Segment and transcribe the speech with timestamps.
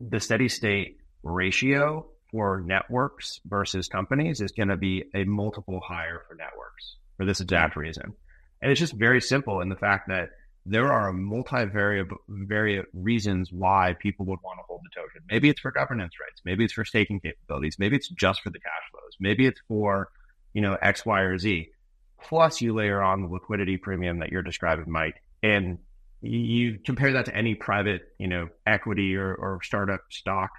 [0.00, 6.22] the steady state ratio for networks versus companies is going to be a multiple higher
[6.28, 8.12] for networks for this exact reason.
[8.60, 10.30] And it's just very simple in the fact that
[10.64, 15.22] there are multivariate various reasons why people would want to hold the token.
[15.30, 16.40] Maybe it's for governance rights.
[16.44, 17.76] Maybe it's for staking capabilities.
[17.78, 19.12] Maybe it's just for the cash flows.
[19.20, 20.08] Maybe it's for,
[20.52, 21.68] you know, X, Y, or Z.
[22.20, 25.22] Plus you layer on the liquidity premium that you're describing, Mike.
[25.42, 25.78] And
[26.22, 30.50] you compare that to any private, you know, equity or, or startup stock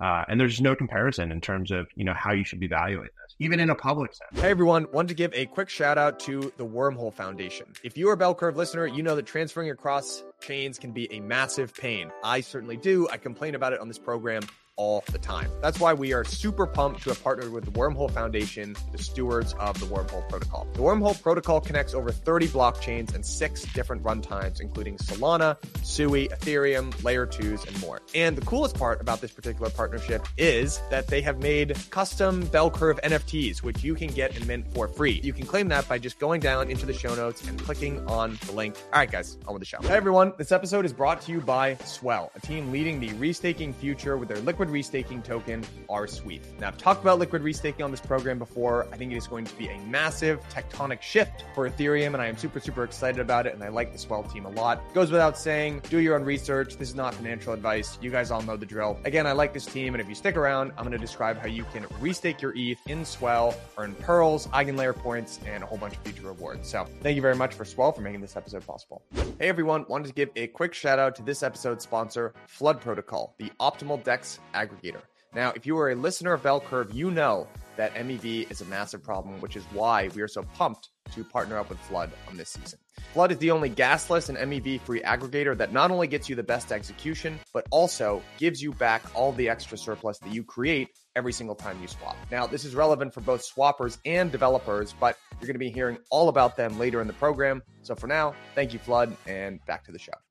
[0.00, 3.04] uh, and there's no comparison in terms of you know how you should be valuing
[3.04, 4.40] this, even in a public sense.
[4.40, 7.66] Hey everyone, wanted to give a quick shout out to the Wormhole Foundation.
[7.82, 11.20] If you're a Bell Curve listener, you know that transferring across chains can be a
[11.20, 12.12] massive pain.
[12.22, 13.08] I certainly do.
[13.10, 14.42] I complain about it on this program
[14.78, 15.50] all the time.
[15.60, 19.52] That's why we are super pumped to have partnered with the Wormhole Foundation, the stewards
[19.54, 20.66] of the Wormhole Protocol.
[20.72, 27.04] The Wormhole Protocol connects over 30 blockchains and six different runtimes, including Solana, Sui, Ethereum,
[27.04, 28.00] Layer 2s, and more.
[28.14, 32.70] And the coolest part about this particular partnership is that they have made custom bell
[32.70, 35.20] curve NFTs, which you can get and mint for free.
[35.24, 38.38] You can claim that by just going down into the show notes and clicking on
[38.46, 38.76] the link.
[38.92, 39.78] All right, guys, on with the show.
[39.82, 40.32] Hey, everyone.
[40.38, 44.28] This episode is brought to you by Swell, a team leading the restaking future with
[44.28, 46.58] their liquid liquid restaking token, rswETH.
[46.60, 48.86] Now, I've talked about liquid restaking on this program before.
[48.92, 52.26] I think it is going to be a massive tectonic shift for Ethereum, and I
[52.26, 53.54] am super, super excited about it.
[53.54, 54.82] And I like the Swell team a lot.
[54.94, 56.76] Goes without saying, do your own research.
[56.76, 57.98] This is not financial advice.
[58.00, 58.98] You guys all know the drill.
[59.04, 61.48] Again, I like this team, and if you stick around, I'm going to describe how
[61.48, 65.94] you can restake your ETH in Swell, earn pearls, eigenlayer points, and a whole bunch
[65.94, 66.68] of future rewards.
[66.68, 69.02] So, thank you very much for Swell for making this episode possible.
[69.38, 73.34] Hey everyone, wanted to give a quick shout out to this episode's sponsor, Flood Protocol,
[73.38, 75.02] the optimal DEX aggregator.
[75.34, 78.64] Now, if you are a listener of Bell Curve, you know that MEV is a
[78.64, 82.36] massive problem, which is why we are so pumped to partner up with Flood on
[82.36, 82.78] this season.
[83.12, 86.42] Flood is the only gasless and MEV free aggregator that not only gets you the
[86.42, 91.32] best execution, but also gives you back all the extra surplus that you create every
[91.32, 92.16] single time you swap.
[92.30, 95.98] Now, this is relevant for both swappers and developers, but you're going to be hearing
[96.10, 97.62] all about them later in the program.
[97.82, 100.12] So for now, thank you, Flood, and back to the show.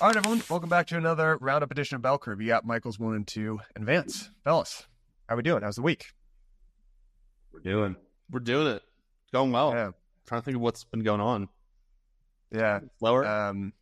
[0.00, 0.42] All right, everyone.
[0.50, 2.40] Welcome back to another roundup edition of Bell Curve.
[2.40, 4.28] You got Michael's one and two and Vance.
[4.42, 4.86] Fellas,
[5.28, 5.62] how we doing?
[5.62, 6.06] How's the week?
[7.52, 7.94] We're doing.
[8.28, 8.82] We're doing it.
[9.22, 9.72] It's going well.
[9.72, 9.90] Yeah.
[10.26, 11.48] trying to think of what's been going on.
[12.50, 12.80] Yeah.
[13.00, 13.24] Lower.
[13.24, 13.72] Um,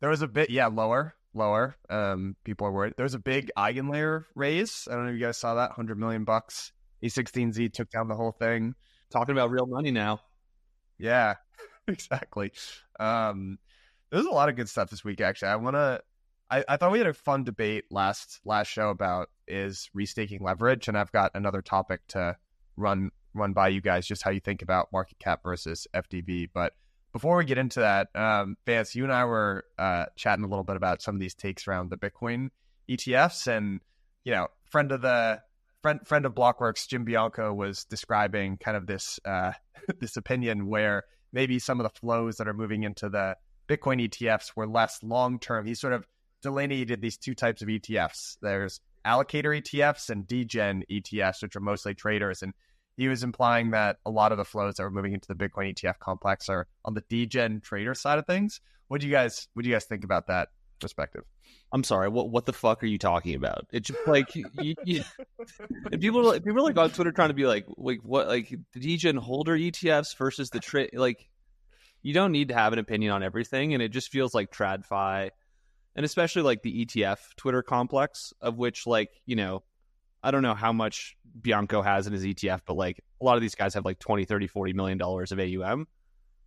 [0.00, 1.76] there was a bit, yeah, lower, lower.
[1.88, 2.94] Um, people are worried.
[2.96, 4.88] There was a big eigenlayer raise.
[4.90, 5.70] I don't know if you guys saw that.
[5.70, 6.72] Hundred million bucks.
[7.02, 8.74] a16z took down the whole thing.
[9.10, 10.20] Talking about real money now.
[10.98, 11.34] Yeah,
[11.86, 12.50] exactly.
[12.98, 13.58] Um,
[14.10, 15.20] there's a lot of good stuff this week.
[15.20, 16.00] Actually, I want to.
[16.50, 20.88] I, I thought we had a fun debate last last show about is restaking leverage,
[20.88, 22.36] and I've got another topic to
[22.76, 26.50] run run by you guys, just how you think about market cap versus FDV.
[26.52, 26.72] But
[27.12, 30.64] before we get into that, um, Vance, you and I were uh, chatting a little
[30.64, 32.50] bit about some of these takes around the Bitcoin
[32.88, 33.80] ETFs, and
[34.24, 35.42] you know, friend of the
[35.82, 39.52] friend friend of Blockworks, Jim Bianco, was describing kind of this uh,
[40.00, 43.36] this opinion where maybe some of the flows that are moving into the
[43.68, 45.66] Bitcoin ETFs were less long term.
[45.66, 46.06] He sort of
[46.42, 48.38] delineated these two types of ETFs.
[48.40, 52.42] There's allocator ETFs and degen ETFs, which are mostly traders.
[52.42, 52.54] And
[52.96, 55.72] he was implying that a lot of the flows that were moving into the Bitcoin
[55.74, 58.60] ETF complex are on the degen trader side of things.
[58.88, 60.48] What do you guys what do you guys think about that
[60.80, 61.22] perspective?
[61.72, 62.08] I'm sorry.
[62.08, 63.66] What what the fuck are you talking about?
[63.72, 64.46] It's just like you,
[64.84, 65.04] you,
[66.00, 69.16] people people are like on Twitter trying to be like like what like the degen
[69.16, 71.28] holder ETFs versus the trade like
[72.02, 75.30] you don't need to have an opinion on everything, and it just feels like TradFi,
[75.96, 79.62] and especially like the ETF Twitter complex, of which like you know,
[80.22, 83.42] I don't know how much Bianco has in his ETF, but like a lot of
[83.42, 85.86] these guys have like 20, 30, 40 million dollars of AUM.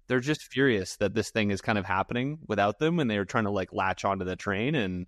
[0.07, 3.45] They're just furious that this thing is kind of happening without them, and they're trying
[3.45, 4.75] to like latch onto the train.
[4.75, 5.06] And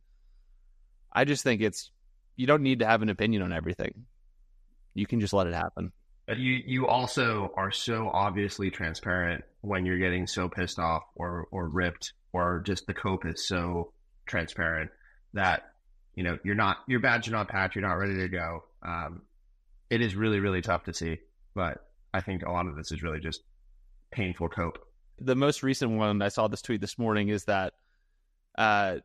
[1.12, 1.92] I just think it's
[2.36, 4.06] you don't need to have an opinion on everything.
[4.94, 5.92] You can just let it happen.
[6.26, 11.48] But you you also are so obviously transparent when you're getting so pissed off or
[11.52, 13.92] or ripped or just the cope is so
[14.26, 14.90] transparent
[15.34, 15.74] that
[16.16, 18.64] you know you're not your badge not patch, you're not ready to go.
[18.82, 19.24] Um,
[19.90, 21.20] it is really really tough to see,
[21.54, 23.42] but I think a lot of this is really just
[24.12, 24.80] painful cope.
[25.20, 27.74] The most recent one I saw this tweet this morning is that
[28.58, 28.98] uh,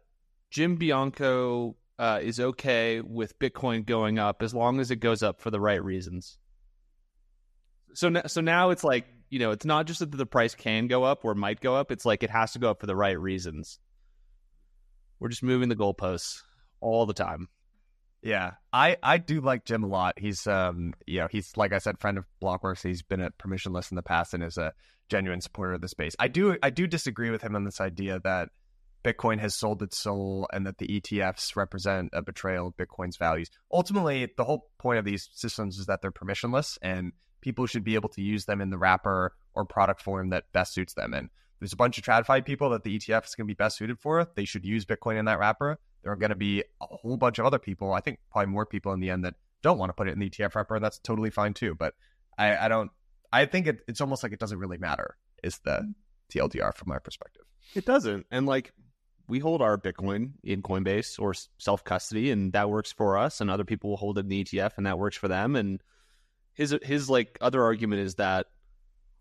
[0.50, 5.41] Jim Bianco uh, is okay with Bitcoin going up as long as it goes up
[5.41, 6.38] for the right reasons.
[7.94, 11.05] So so now it's like you know, it's not just that the price can go
[11.05, 11.93] up or might go up.
[11.93, 13.79] It's like it has to go up for the right reasons.
[15.20, 16.43] We're just moving the goalposts
[16.81, 17.49] all the time.
[18.23, 20.19] Yeah, I I do like Jim a lot.
[20.19, 22.82] He's um you know he's like I said, friend of Blockworks.
[22.82, 24.73] He's been at Permissionless in the past and is a
[25.08, 26.17] genuine supporter of the space.
[26.19, 28.49] I do I do disagree with him on this idea that
[29.05, 33.50] Bitcoin has sold its soul and that the ETFs represent a betrayal of Bitcoin's values.
[33.73, 37.12] Ultimately, the whole point of these systems is that they're permissionless and
[37.48, 40.74] people should be able to use them in the wrapper or product form that best
[40.74, 41.14] suits them.
[41.14, 43.78] And there's a bunch of TradFi people that the ETF is going to be best
[43.78, 44.26] suited for.
[44.34, 47.38] They should use Bitcoin in that wrapper there are going to be a whole bunch
[47.38, 47.92] of other people.
[47.92, 50.18] I think probably more people in the end that don't want to put it in
[50.18, 51.74] the ETF wrapper, and that's totally fine too.
[51.74, 51.94] But
[52.36, 52.90] I, I don't.
[53.32, 55.16] I think it, it's almost like it doesn't really matter.
[55.42, 56.38] Is the mm-hmm.
[56.38, 57.42] TLDR from my perspective?
[57.74, 58.72] It doesn't, and like
[59.26, 63.40] we hold our Bitcoin in Coinbase or self custody, and that works for us.
[63.40, 65.56] And other people will hold it in the ETF, and that works for them.
[65.56, 65.82] And
[66.58, 68.49] his his like other argument is that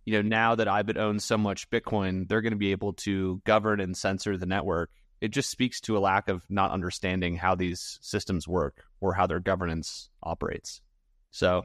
[0.04, 3.42] you know now that IBIT owns so much Bitcoin, they're going to be able to
[3.46, 4.90] govern and censor the network
[5.22, 9.28] it just speaks to a lack of not understanding how these systems work or how
[9.28, 10.82] their governance operates.
[11.32, 11.64] So,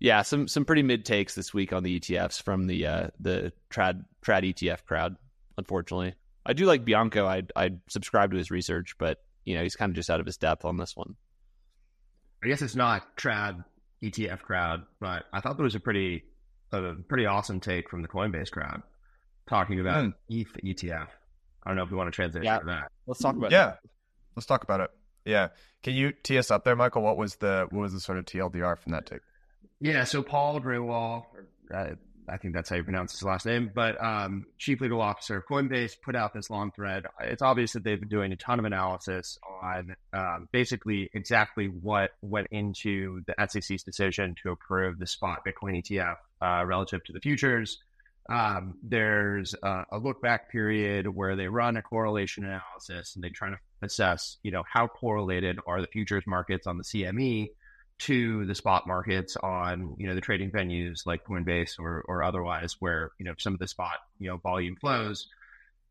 [0.00, 3.52] yeah, some some pretty mid takes this week on the ETFs from the uh, the
[3.70, 5.16] trad trad ETF crowd.
[5.56, 6.14] Unfortunately,
[6.44, 7.26] I do like Bianco.
[7.26, 10.26] I I subscribe to his research, but you know he's kind of just out of
[10.26, 11.16] his depth on this one.
[12.42, 13.64] I guess it's not trad
[14.02, 16.24] ETF crowd, but I thought there was a pretty
[16.72, 18.82] a pretty awesome take from the Coinbase crowd
[19.48, 20.14] talking about mm.
[20.28, 21.08] ETH ETF.
[21.64, 22.58] I don't know if we want to transition yeah.
[22.58, 22.92] to that.
[23.06, 23.72] Let's talk about yeah.
[23.72, 23.90] It.
[24.36, 24.90] Let's talk about it.
[25.24, 25.48] Yeah.
[25.82, 27.02] Can you tee us up there, Michael?
[27.02, 29.20] What was the what was the sort of TLDR from that take?
[29.80, 30.04] Yeah.
[30.04, 31.24] So Paul Grewal,
[31.74, 31.90] uh,
[32.28, 35.46] I think that's how you pronounce his last name, but um, chief legal officer of
[35.46, 37.04] Coinbase put out this long thread.
[37.20, 42.10] It's obvious that they've been doing a ton of analysis on um, basically exactly what
[42.22, 47.20] went into the SEC's decision to approve the spot Bitcoin ETF uh, relative to the
[47.20, 47.78] futures.
[48.30, 53.30] Um, there's a, a, look back period where they run a correlation analysis and they
[53.30, 57.48] try to assess, you know, how correlated are the futures markets on the CME
[58.00, 62.76] to the spot markets on, you know, the trading venues like Coinbase or, or otherwise,
[62.78, 65.28] where, you know, some of the spot, you know, volume flows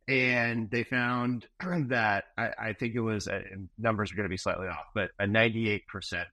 [0.07, 1.45] and they found
[1.89, 3.41] that I, I think it was uh,
[3.77, 5.81] numbers are going to be slightly off, but a 98%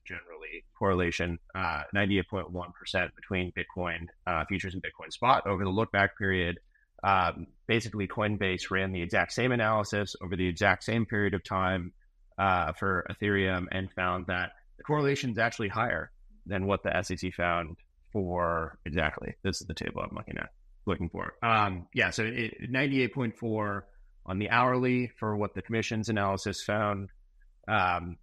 [0.05, 6.17] generally correlation, uh, 98.1% between Bitcoin uh, futures and Bitcoin spot over the look back
[6.17, 6.59] period.
[7.03, 11.93] Um, basically, Coinbase ran the exact same analysis over the exact same period of time
[12.39, 16.11] uh, for Ethereum and found that the correlation is actually higher
[16.47, 17.77] than what the SEC found
[18.13, 19.35] for exactly.
[19.43, 20.51] This is the table I'm looking at
[20.87, 21.35] looking for.
[21.43, 23.83] Um, yeah, so it, 98.4
[24.27, 27.11] on the hourly for what the commission's analysis found,
[27.69, 28.17] um,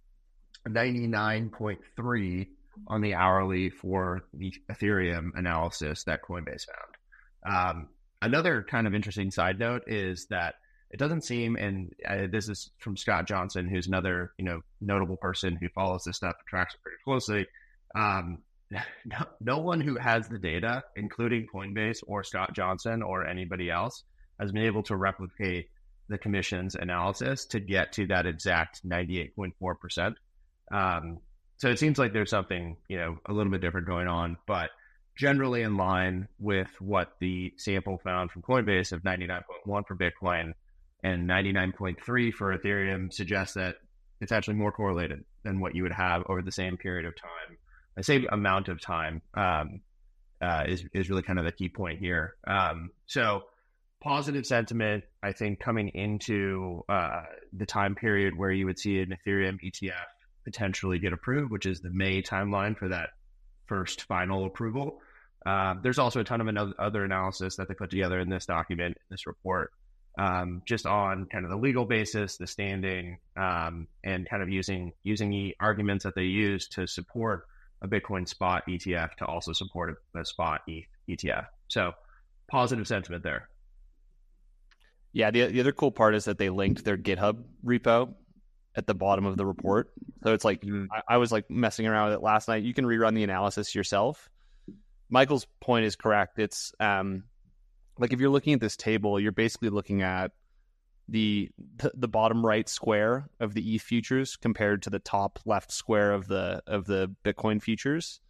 [0.68, 2.46] 99.3
[2.86, 6.94] on the hourly for the Ethereum analysis that Coinbase found.
[7.44, 7.88] Um,
[8.20, 10.54] another kind of interesting side note is that
[10.92, 15.16] it doesn't seem, and uh, this is from Scott Johnson, who's another you know notable
[15.16, 17.46] person who follows this stuff and tracks it pretty closely.
[17.94, 18.38] Um,
[19.04, 24.04] no, no one who has the data, including Coinbase or Scott Johnson or anybody else,
[24.38, 25.68] has been able to replicate
[26.08, 30.14] the commission's analysis to get to that exact 98.4%.
[30.70, 31.18] Um,
[31.56, 34.70] so it seems like there's something, you know, a little bit different going on, but
[35.16, 40.54] generally in line with what the sample found from Coinbase of 99.1 for Bitcoin
[41.02, 43.76] and 99.3 for Ethereum suggests that
[44.20, 47.58] it's actually more correlated than what you would have over the same period of time
[47.96, 49.80] the same amount of time um,
[50.40, 52.34] uh, is is really kind of the key point here.
[52.46, 53.42] Um, so
[54.02, 59.16] positive sentiment, I think, coming into uh, the time period where you would see an
[59.16, 60.06] Ethereum ETF
[60.44, 63.10] potentially get approved, which is the May timeline for that
[63.66, 64.98] first final approval.
[65.46, 68.46] Uh, there's also a ton of another, other analysis that they put together in this
[68.46, 69.72] document, this report,
[70.18, 74.92] um, just on kind of the legal basis, the standing, um, and kind of using
[75.02, 77.46] using the arguments that they use to support
[77.82, 80.62] a Bitcoin spot ETF to also support a, spot
[81.08, 81.46] ETF.
[81.68, 81.92] So
[82.48, 83.48] positive sentiment there.
[85.12, 88.14] Yeah, the the other cool part is that they linked their GitHub repo
[88.74, 89.92] at the bottom of the report.
[90.24, 90.86] So it's like mm.
[90.92, 92.62] I, I, was like messing around with it last night.
[92.62, 94.30] You can rerun the analysis yourself.
[95.10, 96.38] Michael's point is correct.
[96.38, 97.24] It's um
[97.98, 100.32] like if you're looking at this table, you're basically looking at
[101.08, 101.50] the,
[101.94, 106.28] the bottom right square of the ETH futures compared to the top left square of
[106.28, 108.20] the of the Bitcoin futures,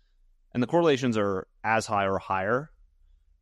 [0.52, 2.70] and the correlations are as high or higher,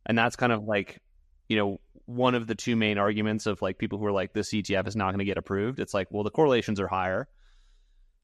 [0.05, 0.99] and that's kind of like
[1.47, 4.51] you know one of the two main arguments of like people who are like this
[4.51, 5.79] ETF is not going to get approved.
[5.79, 7.27] It's like well the correlations are higher.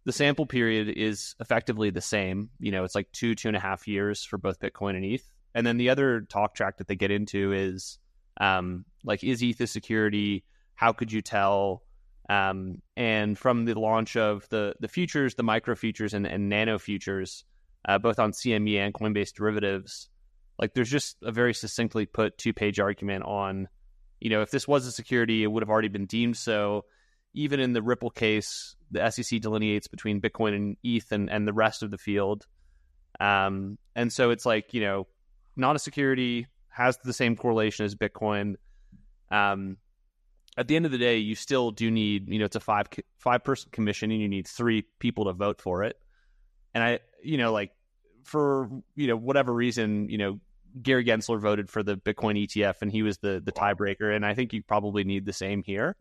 [0.06, 2.50] the sample period is effectively the same.
[2.60, 5.24] You know, it's like two, two and a half years for both Bitcoin and ETH.
[5.58, 7.98] And then the other talk track that they get into is
[8.40, 10.44] um, like, is ETH a security?
[10.76, 11.82] How could you tell?
[12.30, 16.78] Um, and from the launch of the the futures, the micro futures and, and nano
[16.78, 17.44] futures,
[17.88, 20.10] uh, both on CME and Coinbase derivatives,
[20.60, 23.68] like there's just a very succinctly put two page argument on,
[24.20, 26.86] you know, if this was a security, it would have already been deemed so.
[27.34, 31.54] Even in the Ripple case, the SEC delineates between Bitcoin and ETH and, and the
[31.54, 32.46] rest of the field.
[33.20, 35.08] Um, and so it's like, you know,
[35.58, 38.56] not a security, has the same correlation as Bitcoin.
[39.32, 39.78] Um,
[40.58, 42.88] at the end of the day, you still do need, you know, it's a five
[43.18, 45.98] five person commission, and you need three people to vote for it.
[46.74, 47.72] And I, you know, like
[48.24, 50.40] for you know whatever reason, you know,
[50.82, 54.16] Gary Gensler voted for the Bitcoin ETF, and he was the the tiebreaker.
[54.16, 55.96] And I think you probably need the same here.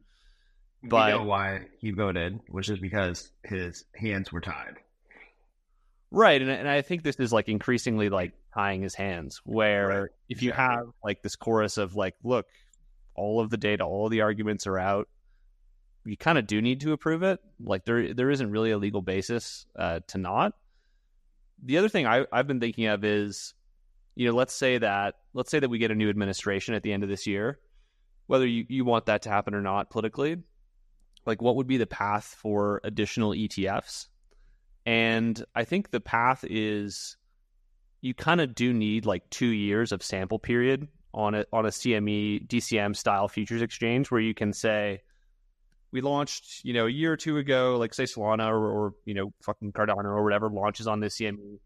[0.83, 4.77] But you know why he voted, which is because his hands were tied.
[6.11, 9.41] Right, and and I think this is like increasingly like tying his hands.
[9.45, 10.11] Where right.
[10.29, 10.77] if you exactly.
[10.77, 12.47] have like this chorus of like, look,
[13.15, 15.09] all of the data, all the arguments are out.
[16.05, 17.41] You kind of do need to approve it.
[17.61, 20.53] Like there, there isn't really a legal basis uh, to not.
[21.65, 23.55] The other thing I, I've been thinking of is,
[24.15, 26.93] you know, let's say that let's say that we get a new administration at the
[26.93, 27.59] end of this year,
[28.27, 30.37] whether you, you want that to happen or not politically.
[31.27, 34.07] Like, what would be the path for additional ETFs?
[34.87, 37.17] And I think the path is
[38.01, 41.71] you kind of do need like two years of sample period on a on a
[41.71, 45.01] CME DCM style futures exchange where you can say
[45.93, 49.15] we launched you know a year or two ago like say Solana or, or you
[49.15, 51.59] know fucking Cardano or whatever launches on this CME.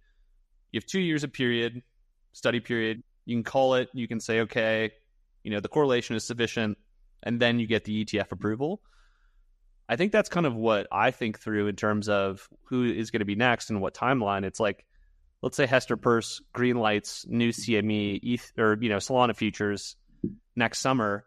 [0.72, 1.82] You have two years of period
[2.32, 3.02] study period.
[3.26, 3.88] You can call it.
[3.92, 4.92] You can say okay,
[5.42, 6.78] you know the correlation is sufficient,
[7.22, 8.80] and then you get the ETF approval.
[9.88, 13.20] I think that's kind of what I think through in terms of who is going
[13.20, 14.44] to be next and what timeline.
[14.44, 14.86] It's like
[15.42, 19.96] let's say Hester Peirce green lights new CME ETH or you know Solana futures
[20.56, 21.24] next summer,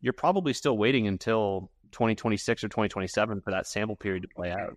[0.00, 4.76] you're probably still waiting until 2026 or 2027 for that sample period to play out.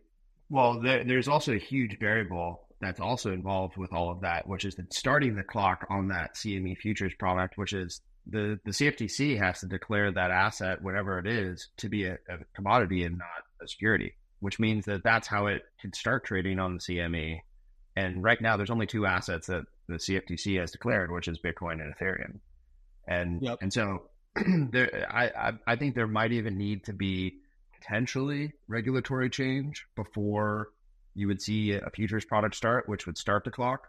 [0.49, 4.65] Well, there, there's also a huge variable that's also involved with all of that, which
[4.65, 9.61] is starting the clock on that CME futures product, which is the, the CFTC has
[9.61, 13.27] to declare that asset, whatever it is, to be a, a commodity and not
[13.63, 17.39] a security, which means that that's how it can start trading on the CME
[17.95, 21.81] and right now, there's only two assets that the CFTC has declared, which is Bitcoin
[21.81, 22.39] and Ethereum.
[23.07, 23.59] And yep.
[23.61, 27.35] and so there, I, I think there might even need to be
[27.79, 30.69] potentially regulatory change before
[31.13, 33.87] you would see a futures product start, which would start the clock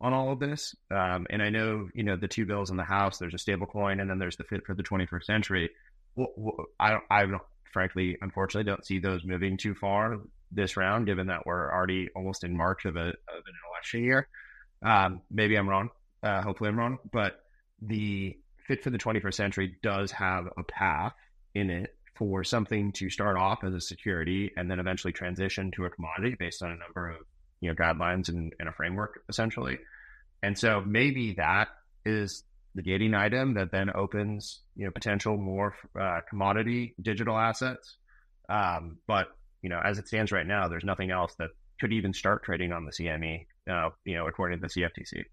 [0.00, 0.76] on all of this.
[0.92, 3.66] Um, and I know, you know, the two bills in the House, there's a stable
[3.66, 5.70] coin and then there's the fit for the 21st century.
[6.14, 11.06] Well, I don't, I don't, frankly, unfortunately, don't see those moving too far this round,
[11.06, 14.28] given that we're already almost in March of, a, of an election year.
[14.82, 15.90] Um, maybe I'm wrong.
[16.22, 16.98] Uh, hopefully, I'm wrong.
[17.12, 17.40] But
[17.82, 18.36] the
[18.66, 21.14] Fit for the 21st Century does have a path
[21.54, 25.84] in it for something to start off as a security and then eventually transition to
[25.84, 27.18] a commodity based on a number of
[27.60, 29.78] you know guidelines and, and a framework essentially.
[30.42, 31.68] And so maybe that
[32.04, 37.96] is the gating item that then opens you know potential more uh, commodity digital assets.
[38.48, 39.28] Um, but
[39.62, 41.50] you know, as it stands right now, there's nothing else that
[41.80, 43.46] could even start trading on the CME.
[43.70, 45.24] Uh, you know, according to the CFTC.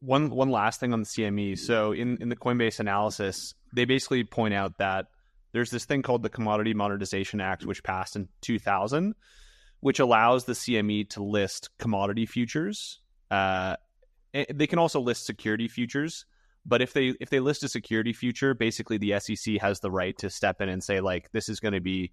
[0.00, 1.58] One one last thing on the CME.
[1.58, 5.06] So in in the Coinbase analysis, they basically point out that
[5.52, 9.14] there's this thing called the Commodity Modernization Act, which passed in 2000,
[9.80, 13.00] which allows the CME to list commodity futures.
[13.30, 13.76] Uh,
[14.32, 16.26] they can also list security futures,
[16.64, 20.16] but if they if they list a security future, basically the SEC has the right
[20.18, 22.12] to step in and say like this is going to be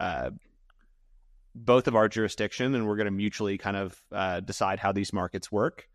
[0.00, 0.30] uh,
[1.54, 5.12] both of our jurisdiction, and we're going to mutually kind of uh, decide how these
[5.12, 5.86] markets work.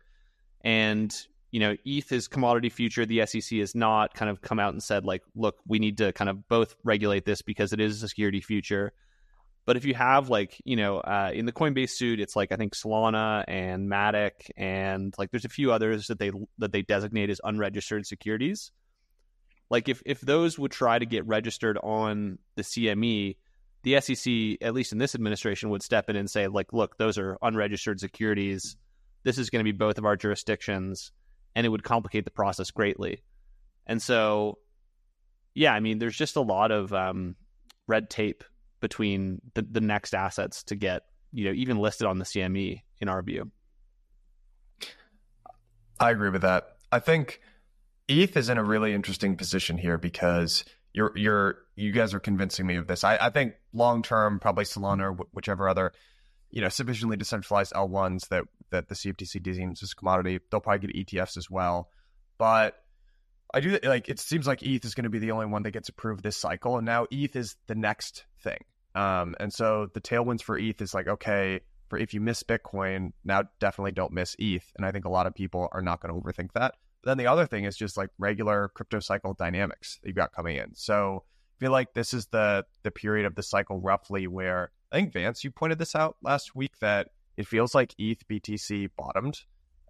[0.62, 1.14] And
[1.50, 3.06] you know, ETH is commodity future.
[3.06, 6.12] The SEC has not kind of come out and said like, look, we need to
[6.12, 8.92] kind of both regulate this because it is a security future.
[9.64, 12.56] But if you have like, you know, uh, in the Coinbase suit, it's like I
[12.56, 17.30] think Solana and Matic and like there's a few others that they that they designate
[17.30, 18.70] as unregistered securities.
[19.70, 23.36] Like if if those would try to get registered on the CME,
[23.86, 27.18] the SEC, at least in this administration, would step in and say, like, look, those
[27.18, 28.76] are unregistered securities.
[29.22, 31.12] This is going to be both of our jurisdictions,
[31.54, 33.22] and it would complicate the process greatly.
[33.86, 34.58] And so,
[35.54, 37.36] yeah, I mean, there's just a lot of um,
[37.86, 38.42] red tape
[38.80, 41.02] between the, the next assets to get,
[41.32, 43.52] you know, even listed on the CME, in our view.
[46.00, 46.76] I agree with that.
[46.90, 47.40] I think
[48.08, 52.66] ETH is in a really interesting position here because you're you're you guys are convincing
[52.66, 53.04] me of this.
[53.04, 55.92] I, I think long term, probably Solana or whichever other
[56.50, 60.88] you know sufficiently decentralized L1s that that the CFTC deems as a commodity, they'll probably
[60.88, 61.90] get ETFs as well.
[62.38, 62.74] But
[63.54, 65.70] I do like it seems like ETH is going to be the only one that
[65.70, 68.58] gets approved this cycle, and now ETH is the next thing.
[68.94, 73.12] Um, and so the tailwinds for ETH is like okay, for if you miss Bitcoin,
[73.24, 74.72] now definitely don't miss ETH.
[74.76, 76.74] And I think a lot of people are not going to overthink that.
[77.02, 80.32] But then the other thing is just like regular crypto cycle dynamics that you've got
[80.32, 80.74] coming in.
[80.74, 81.24] So
[81.58, 85.44] feel like this is the the period of the cycle roughly where I think Vance,
[85.44, 89.40] you pointed this out last week that it feels like ETH BTC bottomed,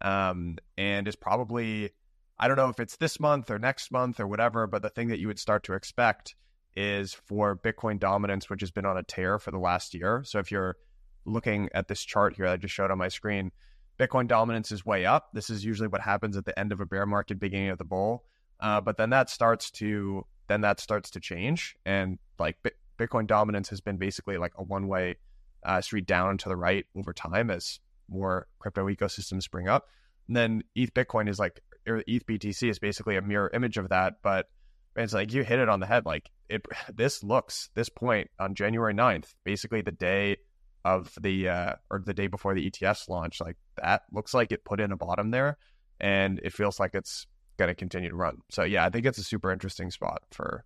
[0.03, 1.91] um, and is probably
[2.39, 5.09] I don't know if it's this month or next month or whatever, but the thing
[5.09, 6.35] that you would start to expect
[6.77, 10.23] is for Bitcoin dominance, which has been on a tear for the last year.
[10.25, 10.77] So if you're
[11.25, 13.51] looking at this chart here I just showed on my screen,
[13.99, 15.31] Bitcoin dominance is way up.
[15.33, 17.85] This is usually what happens at the end of a bear market, beginning of the
[17.85, 18.25] bull.
[18.61, 22.57] Uh, but then that starts to then that starts to change, and like
[22.99, 25.17] Bitcoin dominance has been basically like a one way
[25.65, 29.89] uh, street down to the right over time as more crypto ecosystems spring up.
[30.29, 33.89] And then ETH Bitcoin is like or ETH BTC is basically a mirror image of
[33.91, 34.49] that, but
[34.97, 36.05] it's like you hit it on the head.
[36.05, 40.39] Like it, this looks this point on January 9th, basically the day
[40.85, 44.65] of the uh, or the day before the ETFs launch, like that looks like it
[44.65, 45.59] put in a bottom there,
[46.01, 47.27] and it feels like it's
[47.57, 48.39] going to continue to run.
[48.51, 50.65] So yeah, I think it's a super interesting spot for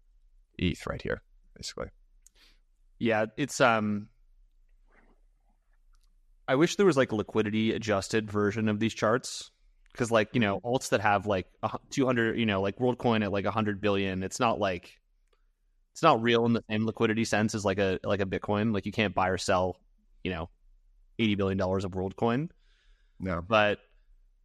[0.58, 1.22] ETH right here,
[1.56, 1.88] basically.
[2.98, 4.08] Yeah, it's um.
[6.46, 9.52] I wish there was like a liquidity adjusted version of these charts
[9.92, 10.66] because like you know mm-hmm.
[10.66, 11.46] alts that have like
[11.90, 14.98] 200 you know like worldcoin at like 100 billion it's not like
[15.92, 18.84] it's not real in the same liquidity sense as like a like a bitcoin like
[18.84, 19.76] you can't buy or sell
[20.22, 20.48] you know,
[21.18, 22.50] eighty billion dollars of WorldCoin.
[23.18, 23.78] No, but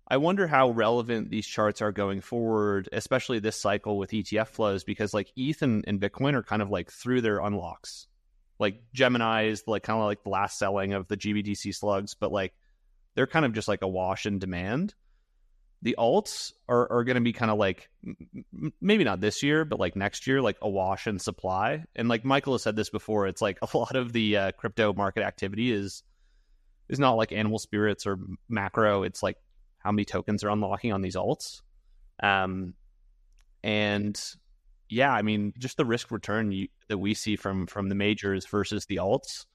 [0.08, 4.84] I wonder how relevant these charts are going forward, especially this cycle with ETF flows,
[4.84, 8.08] because like ETH and, and Bitcoin are kind of like through their unlocks.
[8.60, 12.32] Like Gemini is like kind of like the last selling of the GBTC slugs, but
[12.32, 12.54] like
[13.16, 14.94] they're kind of just like a wash in demand.
[15.82, 19.66] The alts are, are going to be kind of like m- maybe not this year,
[19.66, 21.84] but like next year, like a wash in supply.
[21.96, 24.94] And like Michael has said this before, it's like a lot of the uh, crypto
[24.94, 26.04] market activity is
[26.90, 29.02] is not like animal spirits or macro.
[29.02, 29.38] It's like
[29.86, 31.62] how many tokens are unlocking on these alts.
[32.22, 32.74] Um,
[33.64, 34.20] and
[34.90, 38.46] yeah, I mean, just the risk return you, that we see from from the majors
[38.46, 39.46] versus the alts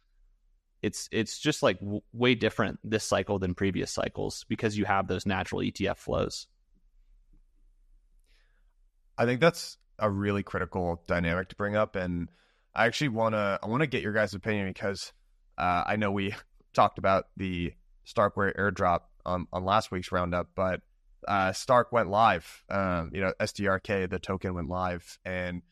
[0.83, 5.09] it's it's just like w- way different this cycle than previous cycles because you have
[5.09, 6.47] those natural ETF flows.
[9.19, 12.29] I think that's a really critical dynamic to bring up, and
[12.75, 15.13] I actually want to I want to get your guys' opinion because
[15.59, 16.35] uh, I know we
[16.73, 17.75] talked about the
[18.07, 20.81] Starkware airdrop on on last week's roundup, but
[21.27, 22.65] uh, Stark went live.
[22.69, 25.63] Um, you know, STRK, the token went live, and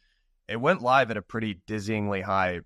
[0.48, 2.60] it went live at a pretty dizzyingly high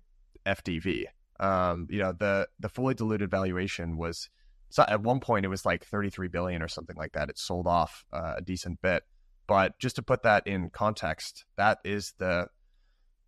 [0.45, 1.05] FDV.
[1.39, 4.29] Um, you know, the the fully diluted valuation was
[4.69, 7.29] so at one point it was like 33 billion or something like that.
[7.29, 9.03] It sold off uh, a decent bit,
[9.47, 12.47] but just to put that in context, that is the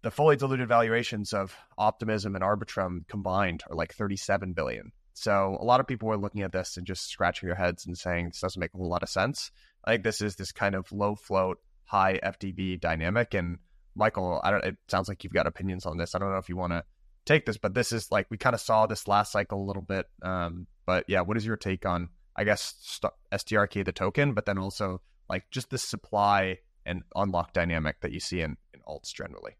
[0.02, 4.92] the fully diluted valuations of Optimism and Arbitrum combined are like 37 billion.
[5.16, 7.98] So a lot of people were looking at this and just scratching their heads and
[7.98, 9.50] saying this doesn't make a whole lot of sense.
[9.84, 13.34] I think this is this kind of low float, high FDV dynamic.
[13.34, 13.60] And
[13.96, 14.64] Michael, I don't.
[14.64, 16.14] It sounds like you've got opinions on this.
[16.14, 16.84] I don't know if you want to
[17.26, 19.82] take this, but this is like we kind of saw this last cycle a little
[19.82, 20.08] bit.
[20.22, 24.46] Um, but yeah, what is your take on I guess st- STRK the token, but
[24.46, 29.14] then also like just the supply and unlock dynamic that you see in, in alts
[29.14, 29.54] generally?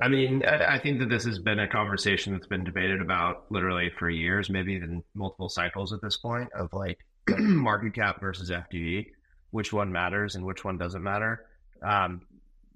[0.00, 3.90] I mean, I think that this has been a conversation that's been debated about literally
[3.98, 6.98] for years, maybe even multiple cycles at this point of like
[7.38, 9.06] market cap versus FDV,
[9.50, 11.46] which one matters and which one doesn't matter.
[11.82, 12.22] Um,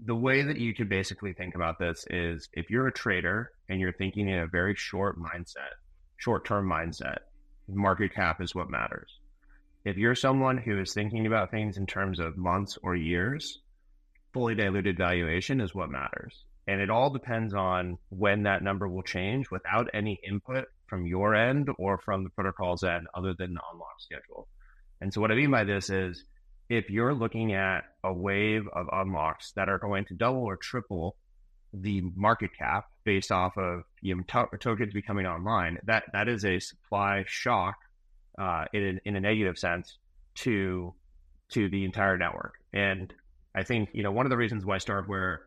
[0.04, 3.80] the way that you could basically think about this is if you're a trader and
[3.80, 5.72] you're thinking in a very short mindset,
[6.18, 7.18] short term mindset,
[7.68, 9.18] market cap is what matters.
[9.84, 13.60] If you're someone who is thinking about things in terms of months or years,
[14.32, 16.44] fully diluted valuation is what matters.
[16.66, 21.34] And it all depends on when that number will change without any input from your
[21.34, 24.48] end or from the protocol's end other than the unlock schedule.
[25.00, 26.24] And so what I mean by this is
[26.68, 31.16] if you're looking at a wave of unlocks that are going to double or triple
[31.72, 36.44] the market cap based off of you know, to- tokens becoming online, that that is
[36.44, 37.76] a supply shock
[38.38, 39.98] uh, in in a negative sense
[40.36, 40.94] to
[41.50, 42.54] to the entire network.
[42.72, 43.12] And
[43.54, 45.38] I think you know one of the reasons why Starkware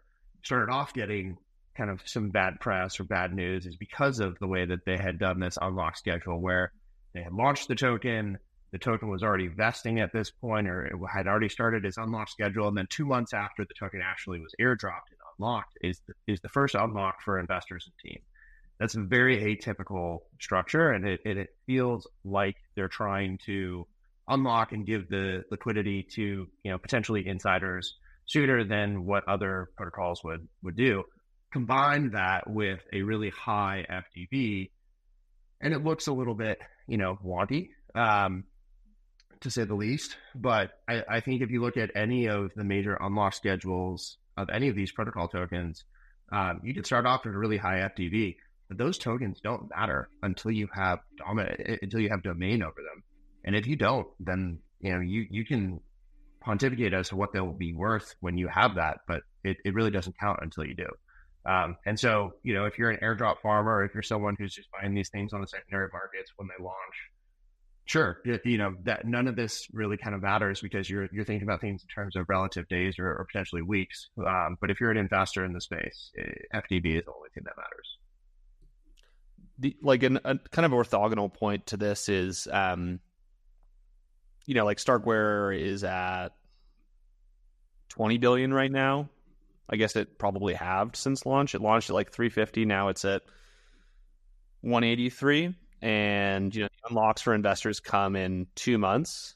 [0.43, 1.38] started off getting
[1.75, 4.97] kind of some bad press or bad news is because of the way that they
[4.97, 6.71] had done this unlock schedule, where
[7.13, 8.38] they had launched the token,
[8.71, 12.30] the token was already vesting at this point or it had already started its unlock
[12.30, 12.67] schedule.
[12.67, 16.49] And then two months after the token actually was airdropped and unlocked is is the
[16.49, 18.21] first unlock for investors and team.
[18.80, 23.86] That's a very atypical structure, and it, it, it feels like they're trying to
[24.30, 27.95] unlock and give the liquidity to you know potentially insiders
[28.29, 31.03] sooner than what other protocols would would do.
[31.51, 34.69] Combine that with a really high FDV,
[35.61, 37.69] and it looks a little bit you know wanty.
[37.95, 38.45] Um,
[39.41, 40.17] to say the least.
[40.35, 44.49] But I, I, think if you look at any of the major unlock schedules of
[44.49, 45.85] any of these protocol tokens,
[46.31, 48.35] um, you can start off with a really high FDV,
[48.67, 53.03] but those tokens don't matter until you have dominant until you have domain over them.
[53.45, 55.79] And if you don't, then you know you you can
[56.41, 59.91] pontificate as to what they'll be worth when you have that, but it, it really
[59.91, 60.88] doesn't count until you do.
[61.45, 64.69] Um, and so, you know, if you're an airdrop farmer, if you're someone who's just
[64.71, 66.95] buying these things on the secondary markets when they launch,
[67.89, 71.47] Sure, you know that none of this really kind of matters because you're you're thinking
[71.47, 74.10] about things in terms of relative days or, or potentially weeks.
[74.15, 76.21] Um, but if you're an investor in the space, eh,
[76.54, 77.97] FDV is the only thing that matters.
[79.58, 82.99] The, like an, a kind of orthogonal point to this is, um,
[84.49, 86.29] you know, like Starkware is at
[87.88, 89.07] twenty billion right now.
[89.69, 91.53] I guess it probably halved since launch.
[91.53, 92.65] It launched at like three fifty.
[92.65, 93.21] Now it's at
[94.62, 99.35] one eighty three and you know unlocks for investors come in two months.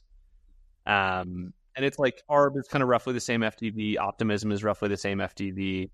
[0.84, 3.96] Um, and it's like ARB is kind of roughly the same FDV.
[3.98, 5.90] Optimism is roughly the same FDV.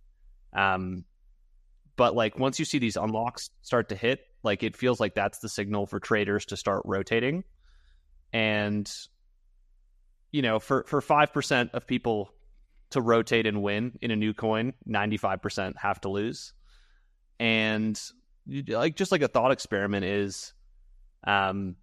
[0.54, 1.04] Um,
[1.96, 5.40] but like once you see these unlocks start to hit, like it feels like that's
[5.40, 7.44] the signal for traders to start rotating.
[8.32, 8.90] And
[10.32, 12.32] you know, for for five percent of people
[12.90, 16.52] to rotate and win in a new coin, ninety five percent have to lose.
[17.38, 18.00] And
[18.68, 20.52] like just like a thought experiment is
[21.26, 21.76] um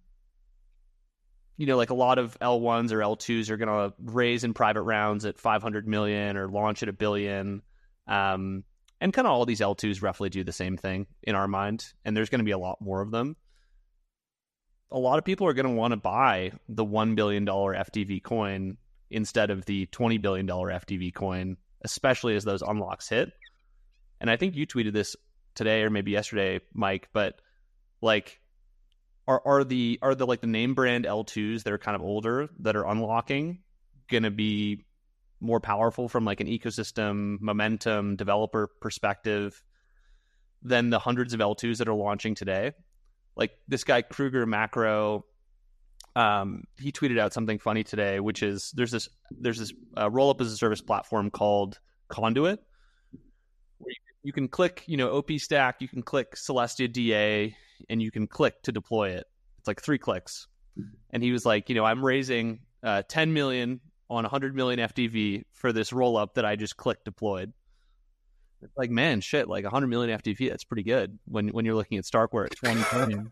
[1.56, 4.82] you know like a lot of L1s or L2s are going to raise in private
[4.82, 7.62] rounds at 500 million or launch at a billion
[8.06, 8.64] um
[9.00, 12.16] and kind of all these L2s roughly do the same thing in our mind and
[12.16, 13.36] there's going to be a lot more of them
[14.90, 18.22] a lot of people are going to want to buy the 1 billion dollar FDV
[18.22, 18.76] coin
[19.10, 23.30] instead of the 20 billion dollar FDV coin especially as those unlocks hit
[24.20, 25.16] and I think you tweeted this
[25.54, 27.40] today or maybe yesterday, Mike, but
[28.00, 28.40] like
[29.26, 32.48] are are the are the like the name brand L2s that are kind of older
[32.60, 33.58] that are unlocking
[34.08, 34.84] going to be
[35.40, 39.62] more powerful from like an ecosystem momentum developer perspective
[40.62, 42.72] than the hundreds of L2s that are launching today?
[43.38, 45.24] Like this guy Kruger Macro
[46.16, 50.30] um, he tweeted out something funny today, which is there's this there's this uh, roll
[50.30, 52.58] up as a service platform called Conduit,
[53.78, 57.56] where you you can click, you know, OP stack, you can click Celestia DA,
[57.88, 59.24] and you can click to deploy it.
[59.58, 60.46] It's like three clicks.
[61.10, 65.44] And he was like, you know, I'm raising uh, 10 million on 100 million FDV
[65.52, 67.52] for this roll up that I just click deployed.
[68.62, 71.98] It's like, man, shit, like 100 million FDV, that's pretty good when when you're looking
[71.98, 73.30] at Starkware at 20 million.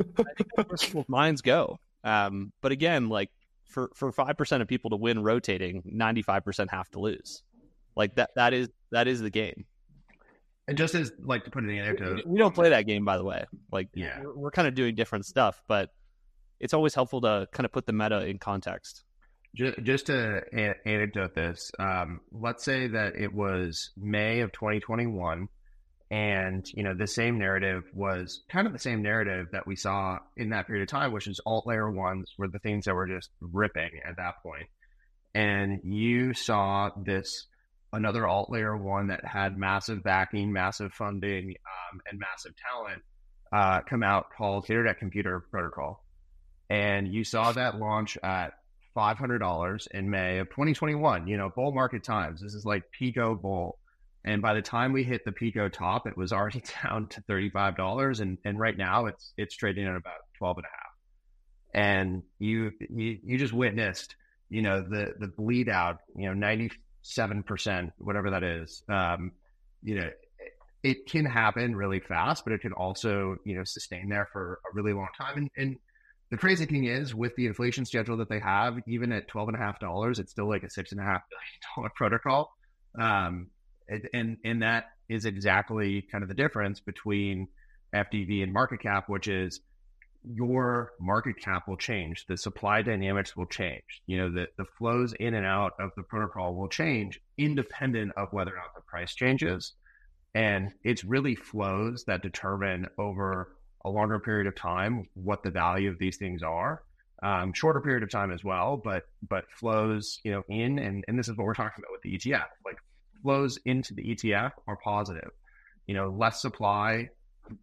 [0.00, 0.04] I
[0.36, 1.78] think that's where minds go.
[2.04, 3.30] Um, but again, like
[3.64, 7.42] for for five percent of people to win rotating, 95 percent have to lose.
[7.96, 9.64] Like that that is that is the game.
[10.68, 13.16] And just as like to put in an anecdote, we don't play that game, by
[13.16, 13.44] the way.
[13.70, 15.90] Like, yeah, we're, we're kind of doing different stuff, but
[16.58, 19.04] it's always helpful to kind of put the meta in context.
[19.56, 20.42] Just, to
[20.84, 25.48] anecdote this, um, let's say that it was May of 2021,
[26.10, 30.18] and you know the same narrative was kind of the same narrative that we saw
[30.36, 33.06] in that period of time, which is alt layer ones were the things that were
[33.06, 34.66] just ripping at that point,
[35.34, 37.46] and you saw this
[37.92, 41.54] another alt layer one that had massive backing, massive funding,
[41.92, 43.02] um, and massive talent
[43.52, 46.04] uh, come out called Internet Computer Protocol.
[46.68, 48.52] And you saw that launch at
[48.96, 52.40] $500 in May of 2021, you know, bull market times.
[52.40, 53.78] This is like Pico bull.
[54.24, 58.20] And by the time we hit the Pico top, it was already down to $35.
[58.20, 60.86] And, and right now it's, it's trading at about 12 and a half.
[61.74, 64.16] And you, you, you just witnessed,
[64.48, 66.58] you know, the, the bleed out, you know,
[67.04, 68.82] 97%, whatever that is.
[68.88, 69.32] Um,
[69.82, 70.10] you know,
[70.86, 74.74] it can happen really fast, but it can also you know sustain there for a
[74.74, 75.36] really long time.
[75.36, 75.76] And, and
[76.30, 79.56] the crazy thing is, with the inflation schedule that they have, even at twelve and
[79.56, 82.56] a half dollars, it's still like a six and a half billion dollar protocol.
[82.98, 83.48] Um,
[84.12, 87.48] and and that is exactly kind of the difference between
[87.94, 89.60] FDV and market cap, which is
[90.28, 92.26] your market cap will change.
[92.26, 94.02] The supply dynamics will change.
[94.06, 98.32] You know, the, the flows in and out of the protocol will change independent of
[98.32, 99.74] whether or not the price changes.
[100.34, 103.55] And it's really flows that determine over
[103.86, 106.82] a longer period of time what the value of these things are.
[107.22, 111.18] Um, shorter period of time as well, but but flows, you know, in and, and
[111.18, 112.46] this is what we're talking about with the ETF.
[112.64, 112.76] Like
[113.22, 115.30] flows into the ETF are positive.
[115.86, 117.08] You know, less supply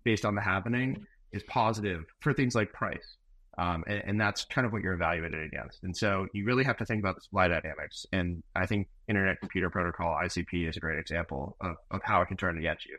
[0.04, 3.18] based on the happening is positive for things like price.
[3.56, 5.84] Um, and, and, that's kind of what you're evaluated against.
[5.84, 8.08] And so you really have to think about the supply dynamics.
[8.12, 12.30] And I think Internet Computer Protocol, ICP, is a great example of, of how it
[12.30, 12.98] can turn against you.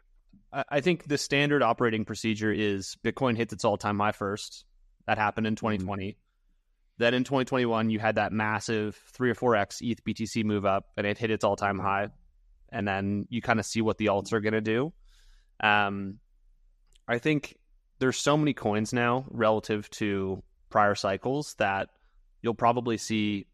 [0.68, 4.64] I think the standard operating procedure is Bitcoin hits its all time high first.
[5.06, 6.10] That happened in 2020.
[6.10, 6.18] Mm-hmm.
[6.98, 10.86] Then in 2021, you had that massive three or four X ETH BTC move up
[10.96, 12.08] and it hit its all time high.
[12.70, 14.92] And then you kind of see what the alts are going to do.
[15.60, 16.18] Um,
[17.08, 17.56] I think
[17.98, 21.88] there's so many coins now relative to prior cycles that
[22.42, 23.46] you'll probably see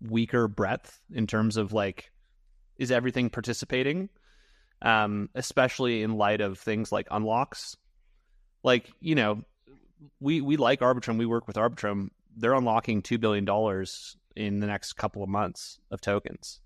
[0.00, 2.10] weaker breadth in terms of like,
[2.76, 4.08] is everything participating?
[4.82, 7.76] Um, especially in light of things like unlocks.
[8.62, 9.42] Like, you know,
[10.20, 11.18] we we like Arbitrum.
[11.18, 12.10] We work with Arbitrum.
[12.36, 16.60] They're unlocking two billion dollars in the next couple of months of tokens.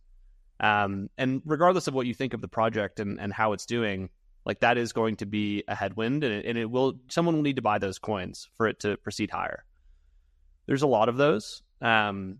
[0.58, 4.10] Um, and regardless of what you think of the project and, and how it's doing,
[4.44, 6.94] like that is going to be a headwind, and it, and it will.
[7.08, 9.64] Someone will need to buy those coins for it to proceed higher.
[10.66, 11.62] There's a lot of those.
[11.80, 12.38] Um,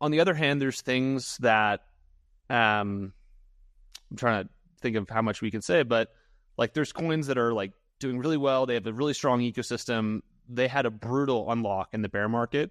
[0.00, 1.80] on the other hand, there's things that
[2.48, 3.12] um,
[4.10, 4.50] I'm trying to
[4.80, 6.10] think of how much we can say, but
[6.56, 8.66] like there's coins that are like doing really well.
[8.66, 10.20] They have a really strong ecosystem.
[10.48, 12.70] They had a brutal unlock in the bear market.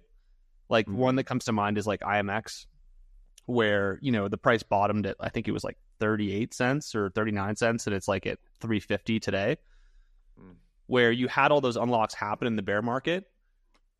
[0.68, 0.98] Like mm-hmm.
[0.98, 2.66] one that comes to mind is like IMX,
[3.46, 7.10] where you know the price bottomed at I think it was like 38 cents or
[7.10, 9.56] 39 cents, and it's like at 350 today.
[10.40, 10.54] Mm.
[10.86, 13.24] Where you had all those unlocks happen in the bear market,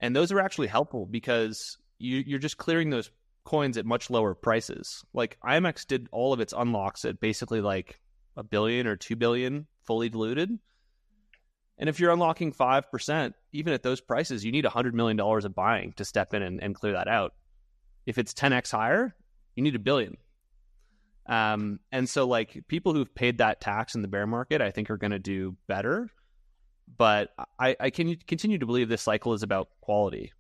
[0.00, 3.10] and those are actually helpful because you, you're just clearing those
[3.44, 5.04] coins at much lower prices.
[5.12, 8.00] Like IMX did all of its unlocks at basically like
[8.36, 10.58] a billion or two billion fully diluted.
[11.78, 15.94] And if you're unlocking 5%, even at those prices, you need $100 million of buying
[15.94, 17.32] to step in and, and clear that out.
[18.04, 19.14] If it's 10x higher,
[19.56, 20.18] you need a billion.
[21.26, 24.90] Um, and so, like, people who've paid that tax in the bear market, I think
[24.90, 26.10] are going to do better.
[26.98, 30.32] But I, I can continue to believe this cycle is about quality.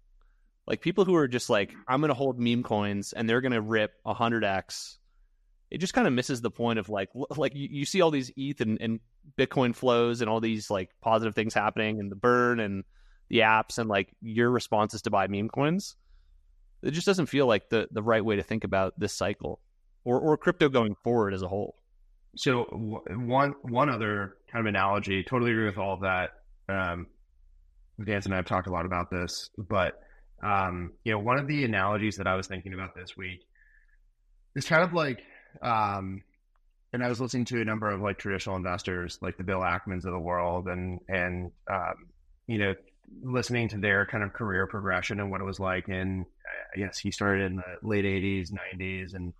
[0.66, 3.52] Like, people who are just like, I'm going to hold meme coins and they're going
[3.52, 4.98] to rip 100x
[5.70, 8.30] it just kind of misses the point of like like you, you see all these
[8.36, 9.00] ETH and, and
[9.38, 12.84] Bitcoin flows and all these like positive things happening and the burn and
[13.28, 15.96] the apps and like your response is to buy meme coins.
[16.82, 19.60] It just doesn't feel like the the right way to think about this cycle
[20.04, 21.76] or or crypto going forward as a whole.
[22.36, 26.30] So one one other kind of analogy, totally agree with all of that.
[26.68, 27.06] Um,
[28.04, 30.00] Dan and I have talked a lot about this, but
[30.42, 33.44] um, you know, one of the analogies that I was thinking about this week
[34.54, 35.20] is kind of like
[35.62, 36.22] um,
[36.92, 40.04] and I was listening to a number of like traditional investors, like the Bill Ackmans
[40.04, 42.08] of the world, and and um,
[42.46, 42.74] you know,
[43.22, 45.88] listening to their kind of career progression and what it was like.
[45.88, 46.26] And
[46.74, 49.32] I guess he started in the late '80s, '90s, and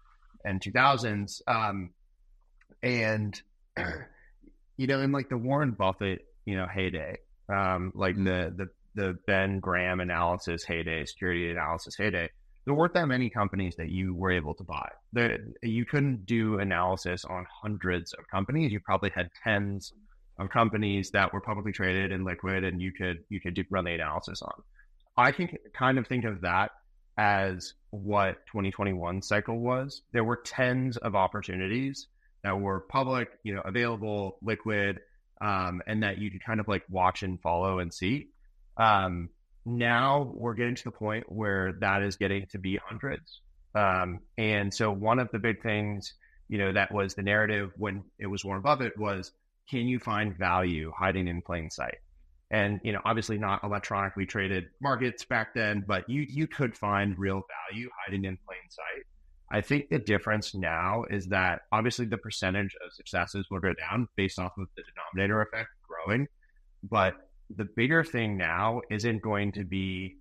[0.44, 1.42] and 2000s.
[1.48, 1.90] Um,
[2.82, 3.40] and
[4.76, 9.16] you know, in like the Warren Buffett, you know, heyday, um, like the the the
[9.26, 12.28] Ben Graham analysis heyday, security analysis heyday
[12.64, 14.88] there weren't that many companies that you were able to buy.
[15.12, 18.70] There, you couldn't do analysis on hundreds of companies.
[18.70, 19.92] You probably had tens
[20.38, 23.84] of companies that were publicly traded and liquid, and you could you could do, run
[23.84, 24.52] the analysis on.
[25.16, 26.70] I can kind of think of that
[27.16, 30.02] as what 2021 cycle was.
[30.12, 32.06] There were tens of opportunities
[32.44, 35.00] that were public, you know, available, liquid,
[35.40, 38.28] um, and that you could kind of like watch and follow and see.
[38.80, 39.28] Um,
[39.66, 43.42] now we're getting to the point where that is getting to be hundreds.
[43.74, 46.14] Um, and so one of the big things,
[46.48, 49.32] you know, that was the narrative when it was Warren Buffett was,
[49.68, 51.98] can you find value hiding in plain sight?
[52.50, 57.16] And, you know, obviously not electronically traded markets back then, but you, you could find
[57.18, 59.04] real value hiding in plain sight.
[59.52, 64.08] I think the difference now is that obviously the percentage of successes will go down
[64.16, 66.26] based off of the denominator effect growing,
[66.82, 67.14] but
[67.56, 70.16] the bigger thing now isn't going to be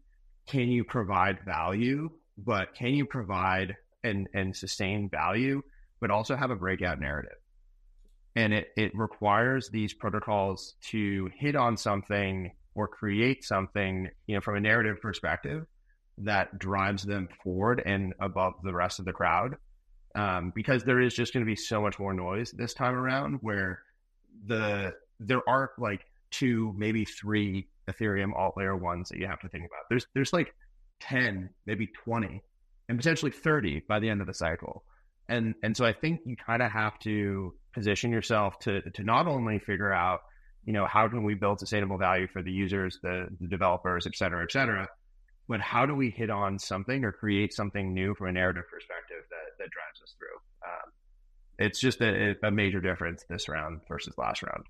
[0.47, 5.61] can you provide value, but can you provide and, and sustain value,
[5.99, 7.37] but also have a breakout narrative.
[8.35, 14.41] And it, it requires these protocols to hit on something or create something, you know,
[14.41, 15.65] from a narrative perspective
[16.19, 19.55] that drives them forward and above the rest of the crowd.
[20.15, 23.39] Um, because there is just going to be so much more noise this time around
[23.41, 23.83] where
[24.47, 29.49] the there are like two, maybe three Ethereum alt layer ones that you have to
[29.49, 29.85] think about.
[29.89, 30.53] There's there's like
[31.01, 32.41] 10, maybe 20,
[32.87, 34.83] and potentially 30 by the end of the cycle.
[35.27, 39.27] And and so I think you kind of have to position yourself to to not
[39.27, 40.21] only figure out,
[40.65, 44.15] you know, how can we build sustainable value for the users, the, the developers, et
[44.15, 44.87] cetera, et cetera,
[45.47, 49.23] but how do we hit on something or create something new from a narrative perspective
[49.31, 50.37] that, that drives us through?
[50.63, 50.91] Um,
[51.57, 54.63] it's just a, a major difference this round versus last round.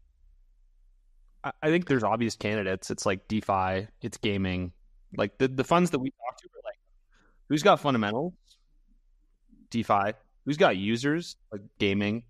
[1.44, 2.92] I think there's obvious candidates.
[2.92, 4.74] It's like DeFi, it's gaming.
[5.16, 6.80] Like the, the funds that we talk to are like,
[7.48, 8.34] who's got fundamentals?
[9.70, 10.14] DeFi.
[10.46, 11.38] Who's got users?
[11.52, 12.24] Like gaming.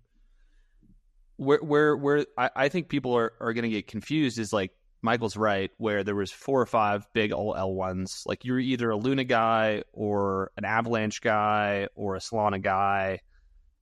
[1.36, 5.36] Where where where I, I think people are, are gonna get confused is like Michael's
[5.36, 8.22] right, where there was four or five big old L ones.
[8.26, 13.20] Like you're either a Luna guy or an Avalanche guy or a Solana guy.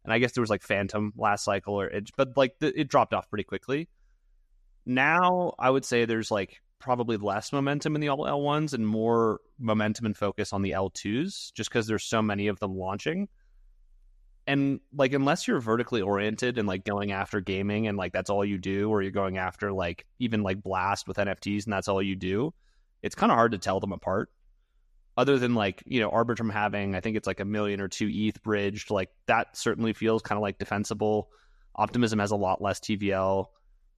[0.04, 2.88] And I guess there was like Fantom last cycle or it, but like the, it
[2.88, 3.88] dropped off pretty quickly
[4.88, 9.40] now I would say there's like probably less momentum in the all L1s and more
[9.58, 13.28] momentum and focus on the L2s just because there's so many of them launching.
[14.46, 18.44] And like unless you're vertically oriented and like going after gaming and like that's all
[18.44, 22.02] you do or you're going after like even like blast with NFTs and that's all
[22.02, 22.54] you do,
[23.02, 24.30] it's kind of hard to tell them apart.
[25.18, 28.08] Other than like, you know, Arbitrum having I think it's like a million or two
[28.10, 31.28] ETH bridged, like that certainly feels kind of like defensible.
[31.74, 33.48] Optimism has a lot less TVL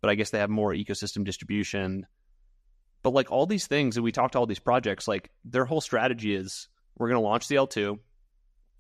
[0.00, 2.06] but I guess they have more ecosystem distribution.
[3.02, 5.80] But like all these things, and we talked to all these projects, like their whole
[5.80, 7.98] strategy is we're going to launch the L2,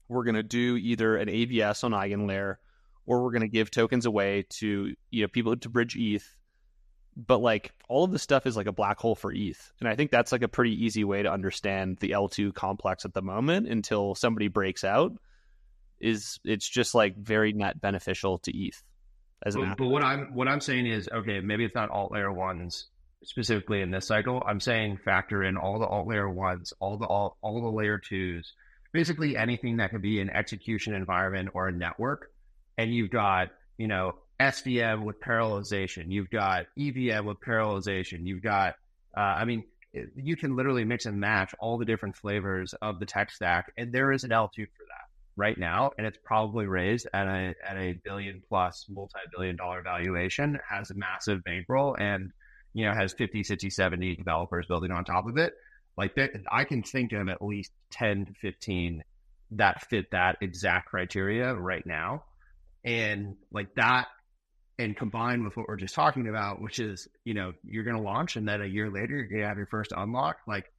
[0.08, 2.56] we're going to do either an AVS on EigenLayer,
[3.06, 6.36] or we're going to give tokens away to you know people to bridge ETH.
[7.16, 9.96] But like all of this stuff is like a black hole for ETH, and I
[9.96, 13.68] think that's like a pretty easy way to understand the L2 complex at the moment
[13.68, 15.12] until somebody breaks out.
[15.98, 18.82] Is it's just like very net beneficial to ETH
[19.44, 22.32] as but, but what I'm what I'm saying is okay, maybe it's not alt layer
[22.32, 22.88] ones
[23.24, 24.42] specifically in this cycle.
[24.46, 27.98] I'm saying factor in all the alt layer ones, all the all, all the layer
[27.98, 28.52] twos,
[28.92, 32.30] basically anything that could be an execution environment or a network.
[32.78, 38.76] And you've got, you know, SVM with parallelization, you've got EVM with parallelization, you've got
[39.16, 39.64] uh, I mean,
[40.14, 43.92] you can literally mix and match all the different flavors of the tech stack, and
[43.92, 44.79] there is an L2 for that
[45.40, 49.82] right now, and it's probably raised at a at a billion plus multi billion dollar
[49.82, 52.30] valuation, has a massive bankroll, and
[52.74, 55.54] you know has 50, 60, 70 developers building on top of it.
[55.96, 59.02] Like that, I can think of at least ten to fifteen
[59.52, 62.24] that fit that exact criteria right now,
[62.84, 64.06] and like that.
[64.78, 68.02] And combined with what we're just talking about, which is, you know, you're going to
[68.02, 70.72] launch and then a year later, you're going to have your first unlock, like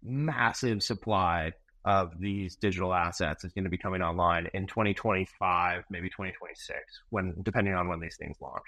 [0.00, 1.50] massive supply
[1.88, 7.34] of these digital assets is going to be coming online in 2025, maybe 2026, when
[7.42, 8.66] depending on when these things launch.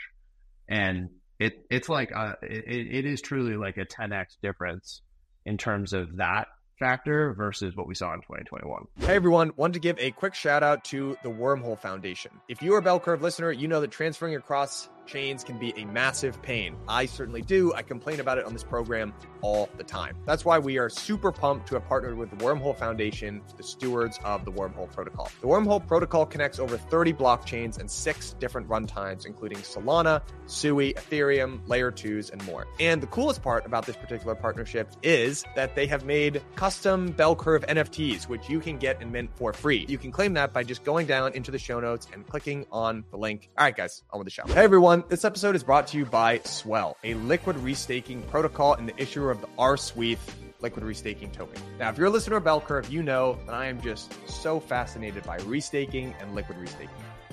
[0.70, 5.02] And it it's like uh, a, it, it is truly like a 10x difference
[5.44, 8.84] in terms of that factor versus what we saw in 2021.
[9.00, 12.30] Hey everyone, wanted to give a quick shout out to the Wormhole Foundation.
[12.48, 15.84] If you're a Bell Curve listener, you know that transferring across chains can be a
[15.86, 16.76] massive pain.
[16.86, 17.72] I certainly do.
[17.74, 20.16] I complain about it on this program all the time.
[20.24, 24.18] That's why we are super pumped to have partnered with the Wormhole Foundation, the stewards
[24.24, 25.30] of the Wormhole Protocol.
[25.40, 31.66] The Wormhole Protocol connects over 30 blockchains and six different runtimes, including Solana, Sui, Ethereum,
[31.66, 32.66] Layer 2s, and more.
[32.78, 37.34] And the coolest part about this particular partnership is that they have made custom bell
[37.34, 39.86] curve NFTs, which you can get and mint for free.
[39.88, 43.04] You can claim that by just going down into the show notes and clicking on
[43.10, 43.50] the link.
[43.58, 44.46] All right, guys, on with the show.
[44.46, 45.10] Hey, everyone everyone.
[45.10, 49.30] This episode is brought to you by Swell, a liquid restaking protocol and the issuer
[49.30, 50.18] of the rswETH
[50.60, 51.60] liquid restaking token.
[51.78, 54.60] Now, if you're a listener of Bell Curve, you know that I am just so
[54.60, 56.90] fascinated by restaking and liquid restaking.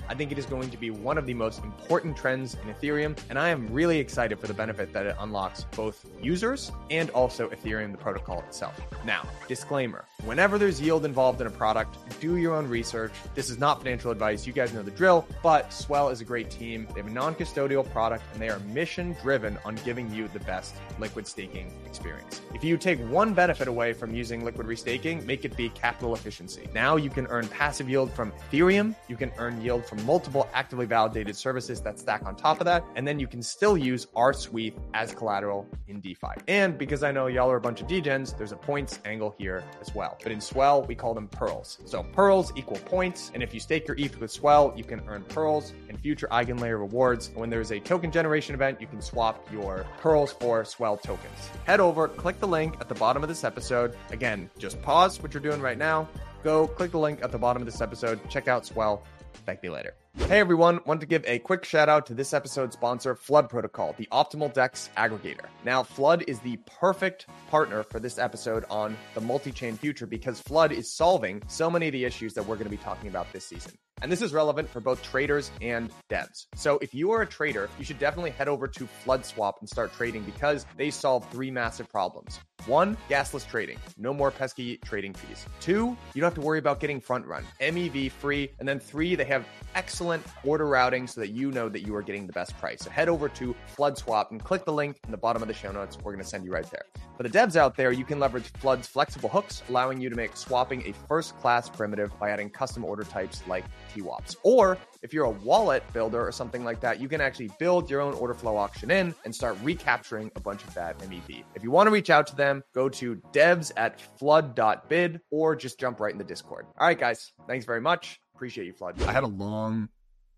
[0.08, 3.16] I think it is going to be one of the most important trends in Ethereum,
[3.28, 7.48] and I am really excited for the benefit that it unlocks both users and also
[7.50, 8.80] Ethereum, the protocol itself.
[9.04, 13.12] Now, disclaimer whenever there's yield involved in a product, do your own research.
[13.34, 14.46] This is not financial advice.
[14.46, 16.88] You guys know the drill, but Swell is a great team.
[16.94, 20.40] They have a non custodial product, and they are mission driven on giving you the
[20.40, 22.40] best liquid staking experience.
[22.54, 26.68] If you take one benefit away from using liquid restaking, make it be capital efficiency.
[26.74, 30.86] Now you can earn passive yield from Ethereum, you can earn yield from multiple actively
[30.86, 32.84] validated services that stack on top of that.
[32.96, 36.34] And then you can still use rswETH as collateral in DeFi.
[36.46, 39.64] And because I know y'all are a bunch of degens, there's a points angle here
[39.80, 40.16] as well.
[40.22, 41.78] But in Swell, we call them pearls.
[41.84, 43.30] So pearls equal points.
[43.34, 46.78] And if you stake your ETH with Swell, you can earn pearls and future EigenLayer
[46.78, 47.28] rewards.
[47.28, 51.50] And when there's a token generation event, you can swap your pearls for Swell tokens.
[51.64, 53.96] Head over, click the link at the bottom of this episode.
[54.10, 56.08] Again, just pause what you're doing right now.
[56.44, 58.20] Go click the link at the bottom of this episode.
[58.30, 59.02] Check out Swell
[59.46, 59.94] Thank you later.
[60.26, 63.94] Hey everyone, want to give a quick shout out to this episode's sponsor, Flood Protocol,
[63.96, 65.46] the optimal DEX aggregator.
[65.64, 70.40] Now, Flood is the perfect partner for this episode on the multi chain future because
[70.40, 73.32] Flood is solving so many of the issues that we're going to be talking about
[73.32, 73.72] this season.
[74.00, 76.46] And this is relevant for both traders and devs.
[76.54, 79.68] So if you are a trader, you should definitely head over to Flood Swap and
[79.68, 82.38] start trading because they solve three massive problems.
[82.66, 83.78] One, gasless trading.
[83.96, 85.46] No more pesky trading fees.
[85.60, 87.44] Two, you don't have to worry about getting front run.
[87.60, 88.50] MEV free.
[88.58, 92.02] And then three, they have excellent order routing so that you know that you are
[92.02, 92.80] getting the best price.
[92.80, 95.54] So head over to Flood Swap and click the link in the bottom of the
[95.54, 95.96] show notes.
[95.96, 96.82] We're going to send you right there.
[97.16, 100.36] For the devs out there, you can leverage Flood's flexible hooks, allowing you to make
[100.36, 104.36] swapping a first class primitive by adding custom order types like TWAPs.
[104.42, 108.00] Or if you're a wallet builder or something like that, you can actually build your
[108.00, 111.44] own order flow auction in and start recapturing a bunch of that MEV.
[111.54, 115.78] If you want to reach out to them, go to devs at flood.bid or just
[115.78, 116.66] jump right in the Discord.
[116.78, 117.32] All right, guys.
[117.46, 118.20] Thanks very much.
[118.34, 119.02] Appreciate you, Flood.
[119.02, 119.88] I had a long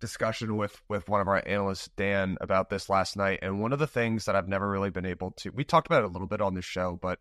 [0.01, 3.79] discussion with with one of our analysts, Dan, about this last night, and one of
[3.79, 5.51] the things that I've never really been able to.
[5.51, 7.19] We talked about it a little bit on the show, but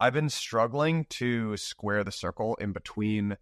[0.00, 3.36] I've been struggling to square the circle in between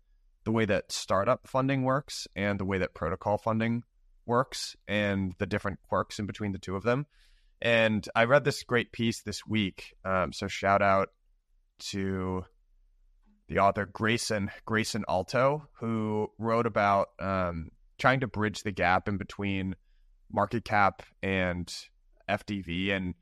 [0.45, 3.83] the way that startup funding works and the way that protocol funding
[4.27, 7.07] works and the different quirks in between the two of them.
[7.61, 9.95] And I read this great piece this week.
[10.05, 11.11] Um, so shout out
[11.91, 12.45] to
[13.49, 19.17] the author Grayson Grayson Alto, who wrote about um, trying to bridge the gap in
[19.17, 19.77] between
[20.31, 21.73] market cap and
[22.29, 22.91] FDV.
[22.91, 23.15] And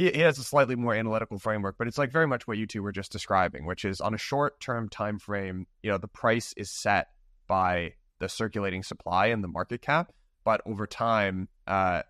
[0.00, 2.66] he, he has a slightly more analytical framework, but it's like very much what you
[2.66, 6.08] two were just describing, which is on a short term time frame, you know, the
[6.08, 7.08] price is set
[7.46, 10.12] by the circulating supply and the market cap.
[10.42, 12.02] But over time, uh,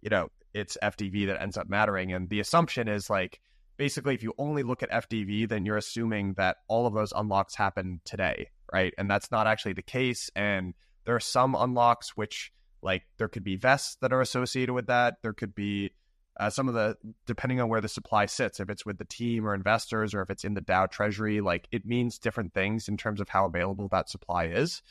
[0.00, 2.12] you know, it's FDV that ends up mattering.
[2.12, 3.40] And the assumption is like
[3.76, 7.54] basically if you only look at FDV, then you're assuming that all of those unlocks
[7.54, 8.92] happen today, right?
[8.98, 10.30] And that's not actually the case.
[10.34, 10.74] And
[11.04, 12.50] there are some unlocks which
[12.82, 15.18] like there could be vests that are associated with that.
[15.22, 15.92] There could be
[16.38, 19.46] uh, some of the depending on where the supply sits, if it's with the team
[19.46, 22.96] or investors, or if it's in the DAO treasury, like it means different things in
[22.96, 24.82] terms of how available that supply is.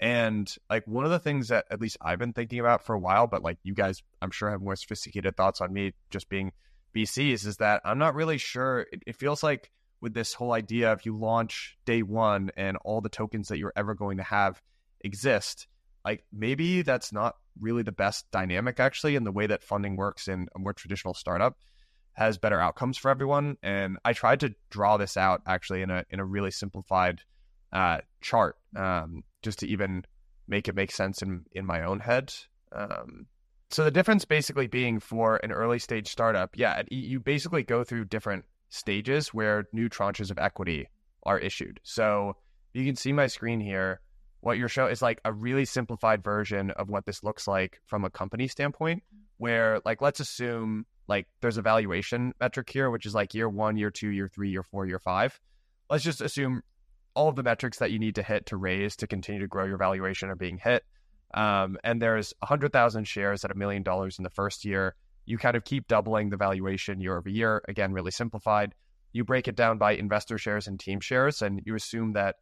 [0.00, 2.98] And like one of the things that at least I've been thinking about for a
[2.98, 6.52] while, but like you guys, I'm sure have more sophisticated thoughts on me just being
[6.94, 8.86] VCs, is that I'm not really sure.
[8.92, 9.70] It, it feels like
[10.00, 13.72] with this whole idea, if you launch day one and all the tokens that you're
[13.76, 14.60] ever going to have
[15.00, 15.68] exist,
[16.04, 20.28] like maybe that's not really the best dynamic actually in the way that funding works
[20.28, 21.56] in a more traditional startup
[22.14, 23.56] has better outcomes for everyone.
[23.62, 27.20] And i tried to draw this out actually in a in a really simplified
[27.72, 30.04] uh, chart um, just to even
[30.46, 32.34] make it make sense in in my own head.
[32.72, 33.26] Um,
[33.70, 38.04] so the difference basically being for an early stage startup yeah you basically go through
[38.06, 40.88] different stages where new tranches of equity
[41.24, 41.80] are issued.
[41.82, 42.36] So
[42.72, 44.00] you can see my screen here
[44.42, 48.04] what your show is like a really simplified version of what this looks like from
[48.04, 49.02] a company standpoint
[49.38, 53.76] where like let's assume like there's a valuation metric here which is like year one
[53.76, 55.40] year two year three year four year five.
[55.88, 56.62] Let's just assume
[57.14, 59.64] all of the metrics that you need to hit to raise to continue to grow
[59.64, 60.84] your valuation are being hit.
[61.34, 64.94] Um, and there's 100000 shares at a million dollars in the first year.
[65.24, 67.62] You kind of keep doubling the valuation year over year.
[67.68, 68.74] Again really simplified.
[69.12, 72.36] You break it down by investor shares and team shares and you assume that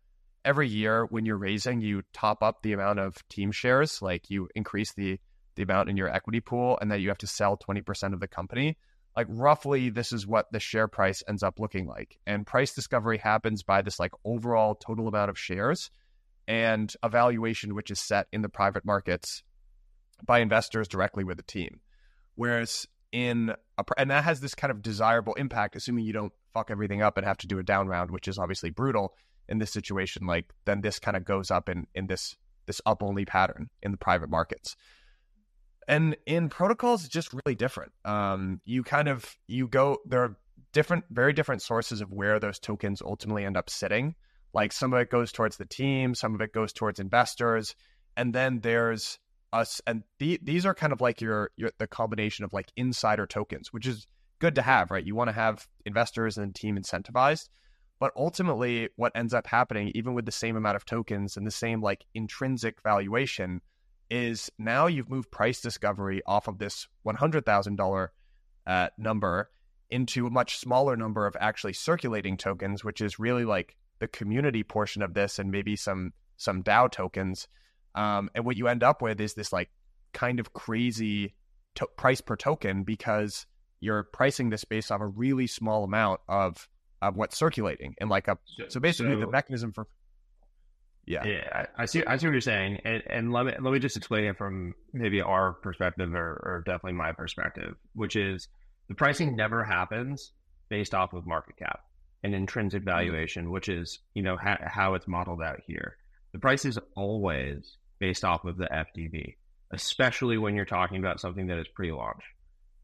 [0.45, 4.49] every year when you're raising, you top up the amount of team shares, like you
[4.55, 5.19] increase the
[5.57, 8.29] the amount in your equity pool, and that you have to sell 20% of the
[8.29, 8.79] company.
[9.17, 12.19] Like roughly, this is what the share price ends up looking like.
[12.27, 15.91] And price discovery happens by this like overall total amount of shares
[16.47, 19.43] and a valuation which is set in the private markets
[20.25, 21.81] by investors directly with the team.
[22.37, 26.71] Whereas in a, and that has this kind of desirable impact, assuming you don't fuck
[26.71, 29.15] everything up and have to do a down round, which is obviously brutal
[29.51, 32.37] in this situation, like then this kind of goes up in in this
[32.67, 34.77] this up only pattern in the private markets.
[35.89, 37.93] And in protocols, it's just really different.
[38.05, 40.37] Um, you kind of you go there are
[40.73, 44.15] different, very different sources of where those tokens ultimately end up sitting.
[44.53, 47.75] Like some of it goes towards the team, some of it goes towards investors,
[48.17, 49.19] and then there's
[49.53, 49.81] us.
[49.87, 53.73] And the, these are kind of like your your the combination of like insider tokens,
[53.73, 54.07] which is
[54.39, 55.05] good to have, right?
[55.05, 57.49] You want to have investors and team incentivized,
[58.01, 61.51] but ultimately, what ends up happening, even with the same amount of tokens and the
[61.51, 63.61] same like intrinsic valuation,
[64.11, 68.09] is now you've moved price discovery off of this $100,000
[68.67, 69.51] uh, number
[69.91, 74.63] into a much smaller number of actually circulating tokens, which is really like the community
[74.63, 77.49] portion of this and maybe some some DAO tokens.
[77.95, 79.69] Um, and what you end up with is this like
[80.15, 81.35] kind of crazy
[81.75, 83.47] to- price per token because
[83.81, 86.67] you're pricing this based off a really small amount of
[87.03, 89.87] of what's circulating and like a so, so basically so, the mechanism for
[91.07, 91.25] yeah.
[91.25, 93.79] Yeah I, I, see I see what you're saying and, and let me let me
[93.79, 98.49] just explain it from maybe our perspective or, or definitely my perspective which is
[98.89, 100.33] the pricing never happens
[100.69, 101.81] based off of market cap
[102.23, 102.91] and intrinsic mm-hmm.
[102.91, 105.97] valuation which is you know ha- how it's modeled out here.
[106.33, 109.37] The price is always based off of the FDV
[109.73, 112.23] especially when you're talking about something that is pre-launch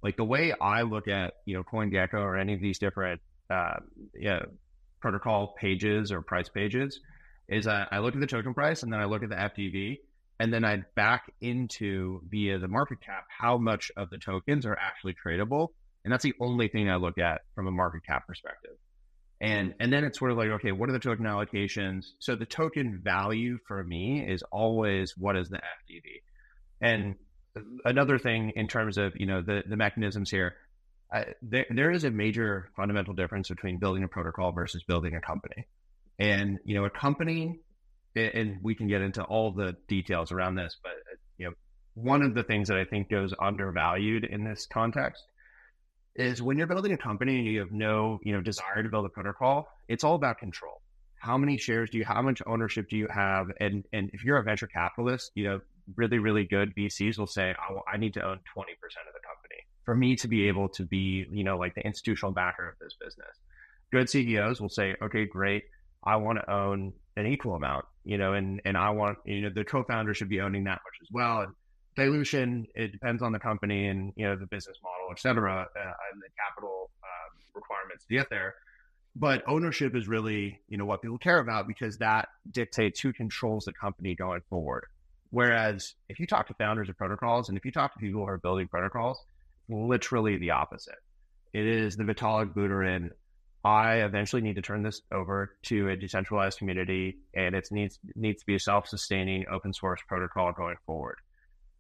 [0.03, 3.81] like the way I look at you know CoinGecko or any of these different uh,
[4.15, 4.47] know,
[5.01, 7.01] protocol pages or price pages
[7.49, 9.99] is I, I look at the token price and then I look at the FDV
[10.39, 14.77] and then I back into via the market cap how much of the tokens are
[14.77, 15.69] actually tradable.
[16.05, 18.77] And that's the only thing I look at from a market cap perspective.
[19.41, 22.07] And and then it's sort of like, okay, what are the token allocations?
[22.21, 26.23] So the token value for me is always what is the FDV.
[26.81, 27.17] And
[27.85, 30.55] another thing in terms of you know the the mechanisms here,
[31.43, 35.67] there there is a major fundamental difference between building a protocol versus building a company.
[36.19, 37.61] And you know, a company,
[38.15, 40.93] and we can get into all the details around this, but
[41.39, 41.53] you know,
[41.95, 45.23] one of the things that I think goes undervalued in this context
[46.15, 49.07] is when you're building a company and you have no, you know, desire to build
[49.07, 50.81] a protocol, it's all about control.
[51.19, 53.49] How many shares do you, how much ownership do you have?
[53.61, 55.61] And, and if you're a venture capitalist, you know,
[55.95, 59.21] really, really good VCs will say, oh, I need to own 20% of the
[59.87, 62.95] for me to be able to be, you know, like the institutional backer of this
[63.01, 63.39] business.
[63.91, 65.65] Good CEOs will say, okay, great.
[66.05, 69.51] I want to own an equal amount, you know, and, and I want, you know,
[69.51, 71.41] the co-founder should be owning that much as well.
[71.41, 71.55] And
[71.97, 75.93] dilution it depends on the company and you know the business model et cetera uh,
[76.13, 78.55] and the capital uh, requirements to get there
[79.17, 83.65] but ownership is really you know what people care about because that dictates who controls
[83.65, 84.85] the company going forward
[85.31, 88.29] whereas if you talk to founders of protocols and if you talk to people who
[88.29, 89.25] are building protocols
[89.69, 90.95] literally the opposite
[91.53, 93.11] it is the vitalik buterin
[93.67, 98.39] I eventually need to turn this over to a decentralized community, and it needs needs
[98.43, 101.17] to be a self-sustaining open source protocol going forward.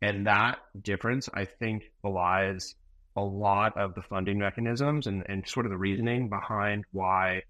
[0.02, 2.74] And that difference, I think, belies
[3.14, 7.42] a lot of the funding mechanisms and, and sort of the reasoning behind why,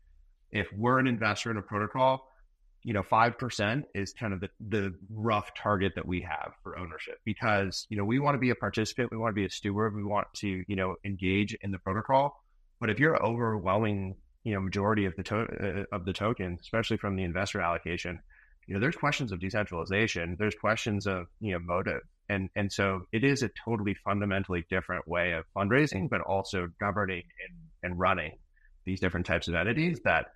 [0.51, 2.30] if we're an investor in a protocol,
[2.87, 7.18] you know, 5% is kind of the, the rough target that we have for ownership
[7.24, 9.11] because, you know, we want to be a participant.
[9.11, 9.97] We want to be a steward.
[9.97, 12.41] We want to, you know, engage in the protocol.
[12.80, 14.14] But if you're overwhelming,
[14.45, 18.20] you know, majority of the, to- uh, of the token, especially from the investor allocation,
[18.68, 20.37] you know, there's questions of decentralization.
[20.39, 25.07] There's questions of, you know, motive and and so it is a totally fundamentally different
[25.09, 28.32] way of fundraising, but also governing and, and running
[28.84, 30.26] these different types of entities that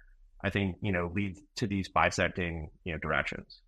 [0.42, 3.60] I think you know leads to these bisecting you know directions.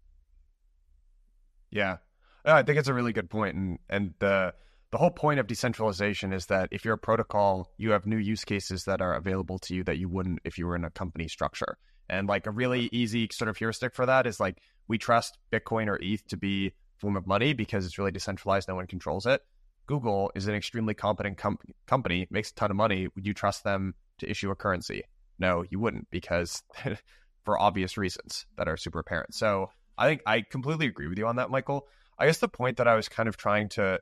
[1.71, 1.99] Yeah,
[2.45, 4.55] I think it's a really good point, and and the
[4.91, 8.45] the whole point of decentralization is that if you're a protocol, you have new use
[8.45, 11.29] cases that are available to you that you wouldn't if you were in a company
[11.29, 11.79] structure.
[12.11, 14.59] And like a really easy sort of heuristic for that is like
[14.89, 18.69] we trust Bitcoin or ETH to be form of money because it's really decentralized.
[18.69, 19.41] No one controls it.
[19.87, 23.09] Google is an extremely competent com- company, makes a ton of money.
[23.15, 25.05] Would you trust them to issue a currency?
[25.43, 26.63] No, you wouldn't because
[27.45, 29.35] for obvious reasons that are super apparent.
[29.35, 31.89] So I think I completely agree with you on that, Michael.
[32.17, 33.99] I guess the point that I was kind of trying to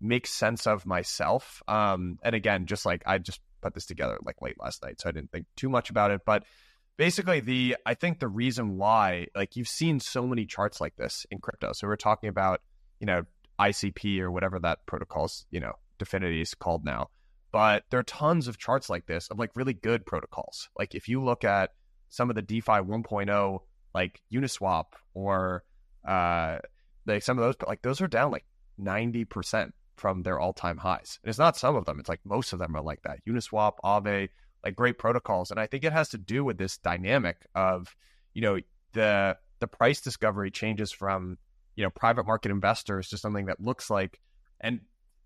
[0.00, 4.42] make sense of myself, um, and again, just like I just put this together like
[4.42, 6.44] late last night, so I didn't think too much about it, but
[6.96, 11.24] basically the i think the reason why like you've seen so many charts like this
[11.30, 12.60] in crypto so we're talking about
[12.98, 13.22] you know
[13.58, 17.08] icp or whatever that protocol's you know DFINITY is called now
[17.52, 20.68] but there are tons of charts like this of like really good protocols.
[20.78, 21.70] Like if you look at
[22.08, 23.58] some of the defi 1.0
[23.94, 25.64] like uniswap or
[26.06, 26.58] uh
[27.06, 28.44] like some of those but like those are down like
[28.80, 31.18] 90% from their all-time highs.
[31.22, 33.20] And it's not some of them it's like most of them are like that.
[33.28, 34.28] Uniswap aave
[34.64, 35.50] like great protocols.
[35.50, 37.94] And I think it has to do with this dynamic of,
[38.34, 38.58] you know,
[38.92, 41.38] the the price discovery changes from,
[41.76, 44.20] you know, private market investors to something that looks like
[44.60, 44.80] and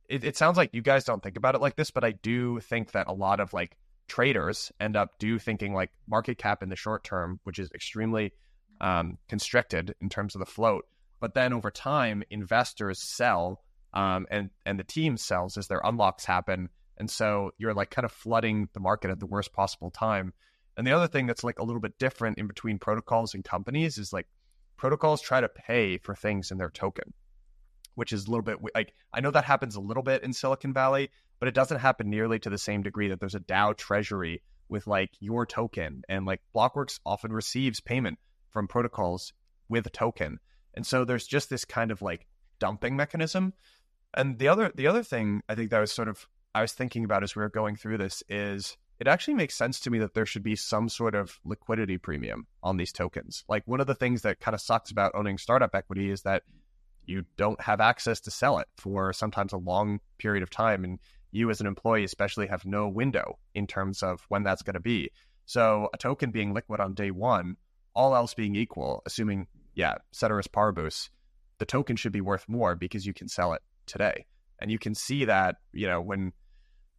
[0.09, 2.61] it, it sounds like you guys don't think about it like this, but I do
[2.61, 3.77] think that a lot of like
[4.09, 8.33] traders end up do thinking like market cap in the short term, which is extremely
[8.81, 10.85] um, constricted in terms of the float.
[11.21, 13.63] But then over time, investors sell
[13.95, 18.05] um, and and the team sells as their unlocks happen, and so you're like kind
[18.05, 20.33] of flooding the market at the worst possible time.
[20.77, 23.97] And the other thing that's like a little bit different in between protocols and companies
[23.97, 24.27] is like
[24.77, 27.15] protocols try to pay for things in their token,
[27.95, 30.72] which is a little bit like I know that happens a little bit in Silicon
[30.72, 34.42] Valley, but it doesn't happen nearly to the same degree that there's a DAO treasury
[34.68, 36.03] with like your token.
[36.09, 38.18] And like Blockworks often receives payment
[38.51, 39.32] from protocols
[39.68, 40.38] with a token.
[40.74, 42.26] And so there's just this kind of like
[42.59, 43.53] dumping mechanism.
[44.14, 47.05] And the other the other thing I think that was sort of I was thinking
[47.05, 50.14] about as we were going through this is it actually makes sense to me that
[50.14, 53.45] there should be some sort of liquidity premium on these tokens.
[53.49, 56.45] Like one of the things that kind of sucks about owning startup equity is that
[57.07, 60.85] you don't have access to sell it for sometimes a long period of time.
[60.85, 60.99] And
[61.31, 64.81] you as an employee, especially, have no window in terms of when that's going to
[64.81, 65.11] be.
[65.47, 67.57] So a token being liquid on day one,
[67.95, 71.11] all else being equal, assuming, yeah, ceteris paribus,
[71.59, 74.27] the token should be worth more because you can sell it today.
[74.61, 76.33] And you can see that, you know, when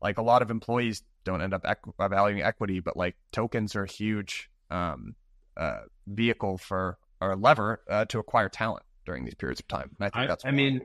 [0.01, 3.84] like a lot of employees don't end up equ- valuing equity, but like tokens are
[3.84, 5.16] a huge um,
[5.58, 9.89] uh, vehicle for or lever uh, to acquire talent during these periods of time.
[9.99, 10.45] And I think I, that's.
[10.45, 10.82] I mean,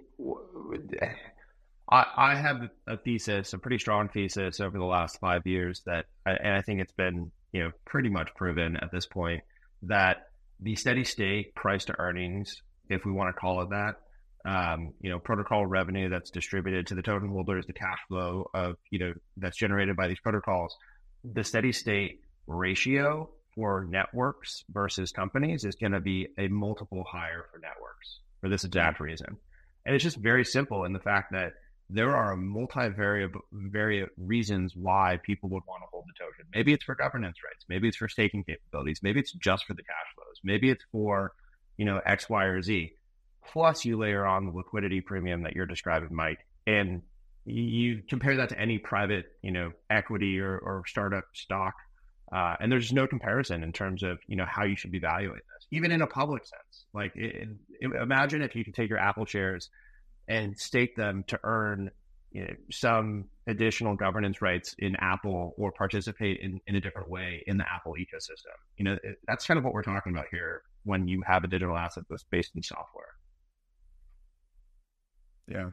[1.91, 6.07] I, I have a thesis, a pretty strong thesis over the last five years that,
[6.25, 9.43] and I think it's been you know pretty much proven at this point
[9.83, 10.29] that
[10.61, 13.97] the steady state price to earnings, if we want to call it that,
[14.45, 18.77] um, you know, protocol revenue that's distributed to the token holders, the cash flow of,
[18.91, 20.77] you know, that's generated by these protocols,
[21.25, 27.45] the steady state ratio for networks versus companies is going to be a multiple higher
[27.53, 29.37] for networks for this exact reason.
[29.85, 31.53] And it's just very simple in the fact that
[31.91, 36.47] there are multivariate various reasons why people would want to hold the token.
[36.55, 37.67] Maybe it's for governance rights.
[37.69, 39.01] Maybe it's for staking capabilities.
[39.03, 40.41] Maybe it's just for the cash flows.
[40.43, 41.33] Maybe it's for,
[41.77, 42.93] you know, X, Y, or Z.
[43.53, 47.03] Plus, you layer on the liquidity premium that you're describing, Mike, and
[47.45, 51.75] you compare that to any private, you know, equity or, or startup stock,
[52.33, 55.37] uh, and there's no comparison in terms of you know how you should be valuing
[55.37, 56.85] this, even in a public sense.
[56.95, 57.49] Like, it,
[57.81, 59.71] it, imagine if you could take your Apple shares
[60.29, 61.91] and stake them to earn
[62.31, 67.43] you know, some additional governance rights in Apple or participate in, in a different way
[67.47, 68.55] in the Apple ecosystem.
[68.77, 71.49] You know, it, that's kind of what we're talking about here when you have a
[71.49, 73.15] digital asset that's based in software.
[75.49, 75.71] Yeah.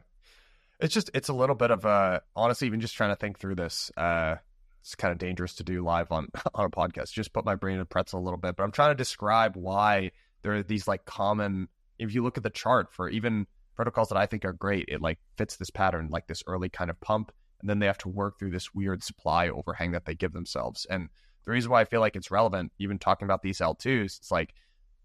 [0.80, 3.54] It's just it's a little bit of a honestly even just trying to think through
[3.56, 3.90] this.
[3.96, 4.36] Uh
[4.80, 7.12] it's kind of dangerous to do live on on a podcast.
[7.12, 9.56] Just put my brain in a pretzel a little bit, but I'm trying to describe
[9.56, 10.12] why
[10.42, 11.68] there are these like common
[11.98, 15.00] if you look at the chart for even protocols that I think are great, it
[15.00, 18.08] like fits this pattern, like this early kind of pump, and then they have to
[18.08, 20.86] work through this weird supply overhang that they give themselves.
[20.88, 21.08] And
[21.44, 24.54] the reason why I feel like it's relevant, even talking about these L2s, it's like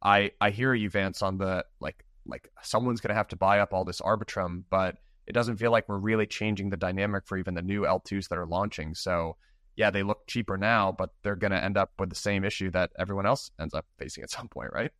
[0.01, 3.73] I I hear you, Vance, on the like like someone's gonna have to buy up
[3.73, 7.53] all this Arbitrum, but it doesn't feel like we're really changing the dynamic for even
[7.53, 8.93] the new L2s that are launching.
[8.93, 9.37] So
[9.75, 12.91] yeah, they look cheaper now, but they're gonna end up with the same issue that
[12.97, 14.91] everyone else ends up facing at some point, right?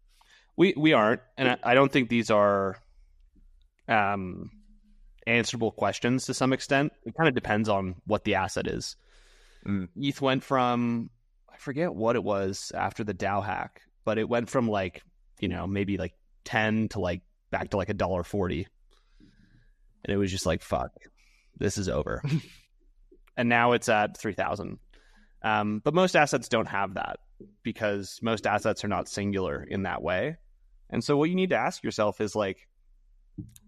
[0.55, 2.77] We we aren't, and I, I don't think these are
[3.87, 4.51] um,
[5.27, 6.93] answerable questions to some extent.
[7.05, 8.95] It kind of depends on what the asset is.
[9.65, 9.89] Mm.
[9.95, 11.09] ETH went from
[11.51, 15.03] I forget what it was after the DAO hack, but it went from like
[15.39, 16.13] you know maybe like
[16.45, 17.21] ten to like
[17.51, 18.67] back to like a dollar forty,
[20.03, 20.91] and it was just like fuck,
[21.57, 22.23] this is over.
[23.37, 24.79] and now it's at three thousand.
[25.41, 27.19] Um, but most assets don't have that
[27.63, 30.37] because most assets are not singular in that way.
[30.89, 32.67] And so what you need to ask yourself is like,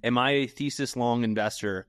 [0.04, 1.88] am I a thesis long investor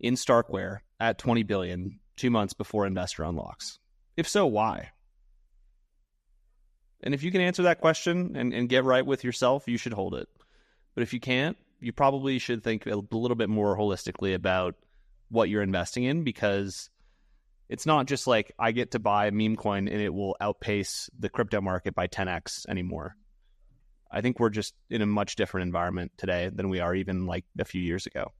[0.00, 3.78] in Starkware at 20 billion two months before investor unlocks?
[4.16, 4.90] If so, why?
[7.02, 9.92] And if you can answer that question and, and get right with yourself, you should
[9.92, 10.28] hold it.
[10.94, 14.76] But if you can't, you probably should think a little bit more holistically about
[15.28, 16.90] what you're investing in because
[17.72, 21.08] it's not just like I get to buy a meme coin and it will outpace
[21.18, 23.16] the crypto market by 10x anymore.
[24.10, 27.46] I think we're just in a much different environment today than we are even like
[27.58, 28.32] a few years ago.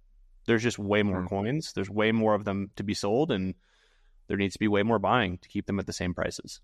[0.45, 1.29] There's just way more mm.
[1.31, 1.73] coins.
[1.73, 3.55] There's way more of them to be sold, and
[4.29, 6.61] there needs to be way more buying to keep them at the same prices.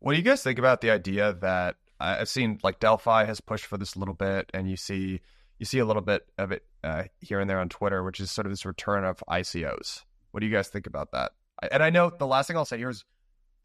[0.00, 3.64] What do you guys think about the idea that I've seen like Delphi has pushed
[3.64, 5.22] for this a little bit, and you see
[5.58, 8.30] you see a little bit of it uh, here and there on Twitter, which is
[8.30, 10.02] sort of this return of ICOs.
[10.36, 11.32] What do you guys think about that?
[11.72, 13.06] And I know the last thing I'll say here is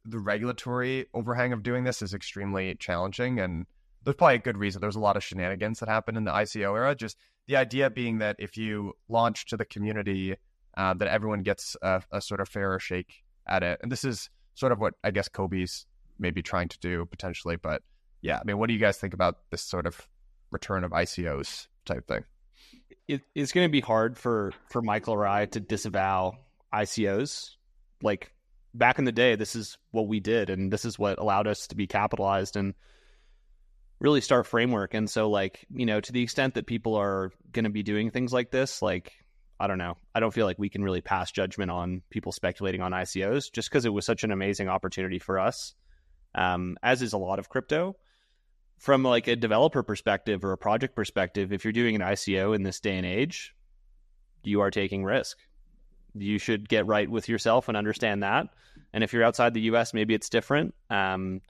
[0.05, 3.65] the regulatory overhang of doing this is extremely challenging, and
[4.05, 4.79] there's probably a good reason.
[4.79, 6.95] There's a lot of shenanigans that happened in the ICO era.
[6.95, 7.17] Just
[7.47, 10.37] the idea being that if you launch to the community,
[10.77, 13.15] uh, that everyone gets a, a, sort of fairer shake
[13.49, 13.81] at it.
[13.83, 15.85] And this is sort of what I guess Cobie's
[16.19, 17.57] maybe trying to do potentially.
[17.57, 17.81] But
[18.21, 20.07] yeah, I mean, what do you guys think about this sort of
[20.51, 22.23] return of ICOs type thing?
[23.09, 26.37] It, it's going to be hard for for Michael I to disavow
[26.73, 27.51] ICOs.
[28.01, 28.31] Like
[28.73, 31.67] back in the day, this is what we did, and this is what allowed us
[31.67, 32.73] to be capitalized and
[33.99, 34.93] really start framework.
[34.93, 38.09] And so, like, you know, to the extent that people are going to be doing
[38.09, 39.13] things like this, like,
[39.59, 39.95] I don't know.
[40.15, 43.69] I don't feel like we can really pass judgment on people speculating on ICOs just
[43.69, 45.75] because it was such an amazing opportunity for us,
[46.33, 47.95] um, as is a lot of crypto.
[48.79, 52.63] From like a developer perspective or a project perspective, if you're doing an ICO in
[52.63, 53.53] this day and age,
[54.43, 55.37] you are taking risk.
[56.13, 58.47] You should get right with yourself and understand that.
[58.93, 60.73] And if you're outside the US, maybe it's different.
[60.89, 61.41] Um,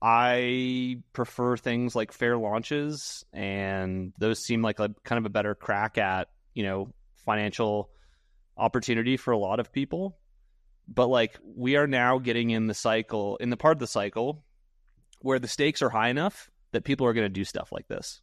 [0.00, 5.54] I prefer things like fair launches, and those seem like a kind of a better
[5.54, 6.92] crack at you know
[7.24, 7.90] financial
[8.56, 10.18] opportunity for a lot of people.
[10.86, 14.44] But like we are now getting in the cycle, in the part of the cycle
[15.20, 18.20] where the stakes are high enough that people are going to do stuff like this.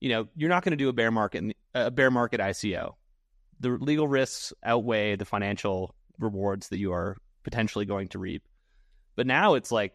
[0.00, 2.94] You know, you're not going to do a bear market, a bear market ICO.
[3.60, 8.42] The legal risks outweigh the financial rewards that you are potentially going to reap.
[9.16, 9.94] But now it's like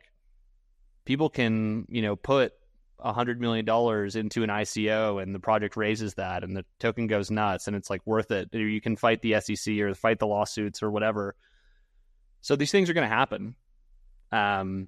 [1.06, 2.54] people can, you know, put
[3.00, 7.08] a hundred million dollars into an ICO and the project raises that and the token
[7.08, 8.50] goes nuts and it's like worth it.
[8.54, 11.36] You can fight the SEC or fight the lawsuits or whatever.
[12.42, 13.56] So these things are going to happen.
[14.32, 14.88] Um,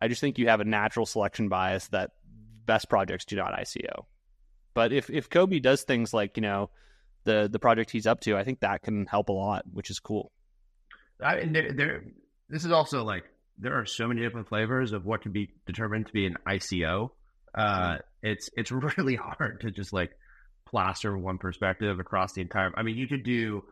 [0.00, 2.10] I just think you have a natural selection bias that
[2.66, 4.06] best projects do not ICO.
[4.74, 6.70] But if if Cobie does things like you know
[7.24, 9.98] the the project he's up to, I think that can help a lot, which is
[9.98, 10.32] cool.
[11.22, 12.04] I there, there,
[12.48, 13.24] this is also like
[13.58, 17.10] there are so many different flavors of what can be determined to be an ICO.
[17.54, 20.10] Uh, it's it's really hard to just like
[20.68, 22.70] plaster one perspective across the entire.
[22.76, 23.64] I mean, you could do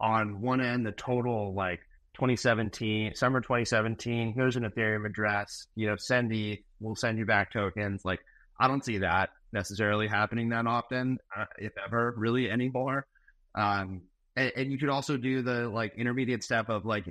[0.00, 1.80] on one end the total like
[2.14, 4.34] 2017 summer 2017.
[4.34, 5.66] Here's an Ethereum address.
[5.74, 8.04] You know, send the we'll send you back tokens.
[8.04, 8.20] Like
[8.58, 13.06] I don't see that necessarily happening that often, uh, if ever, really anymore.
[13.54, 14.02] Um,
[14.36, 17.06] and, and, you could also do the like intermediate step of like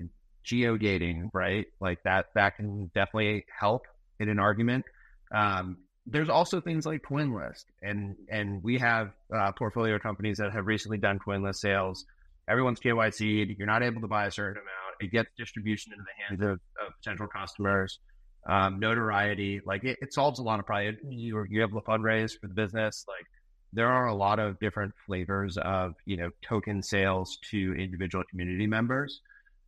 [0.45, 1.65] geogating, right?
[1.79, 3.87] Like that that can definitely help
[4.19, 4.85] in an argument.
[5.33, 10.67] Um, there's also things like CoinList, and and we have uh, portfolio companies that have
[10.67, 12.05] recently done CoinList sales.
[12.47, 13.57] Everyone's KYC.
[13.57, 14.95] You're not able to buy a certain amount.
[14.99, 17.99] It gets distribution into the hands of, of potential customers
[18.45, 19.61] um, notoriety.
[19.65, 20.99] Like it, it, solves a lot of problems.
[21.09, 23.05] you you're able to fundraise for the business.
[23.07, 23.25] Like
[23.73, 28.67] there are a lot of different flavors of you know token sales to individual community
[28.67, 29.21] members.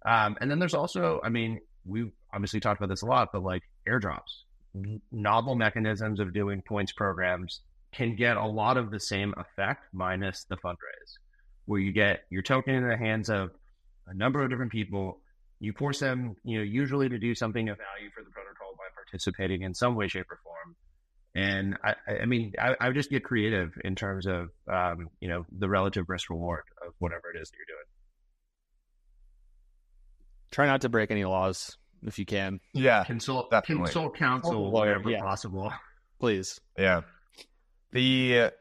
[0.06, 3.44] Um, and then there's also, I mean, we obviously talked about this a lot, but
[3.44, 4.44] like airdrops,
[5.12, 7.62] novel mechanisms of doing points programs
[7.92, 11.18] can get a lot of the same effect minus the fundraise,
[11.66, 13.52] where you get your token in the hands of
[14.08, 15.20] a number of different people.
[15.60, 18.57] You force them, you know, usually to do something of value for the protocol
[19.10, 20.76] participating in some way, shape, or form.
[21.36, 25.28] And I, I mean, I, I would just get creative in terms of, um, you
[25.28, 27.86] know, the relative risk reward of whatever it is that you're doing.
[30.52, 32.60] Try not to break any laws if you can.
[32.74, 33.86] Yeah, consult definitely.
[33.86, 35.22] consult counsel wherever yeah.
[35.22, 35.72] possible.
[36.20, 36.60] Please.
[36.78, 37.02] Yeah.
[37.92, 38.52] The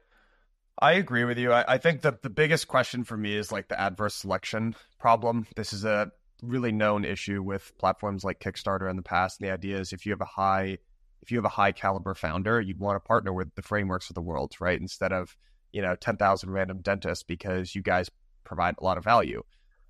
[0.79, 1.53] I agree with you.
[1.53, 5.47] I, I think that the biggest question for me is like the adverse selection problem.
[5.57, 6.11] This is a
[6.43, 9.41] really known issue with platforms like Kickstarter in the past.
[9.41, 10.79] And the idea is if you have a high
[11.23, 14.15] if you have a high caliber founder, you'd want to partner with the frameworks of
[14.15, 14.81] the world, right?
[14.81, 15.37] Instead of,
[15.73, 18.09] you know, 10,000 random dentists because you guys
[18.45, 19.43] provide a lot of value.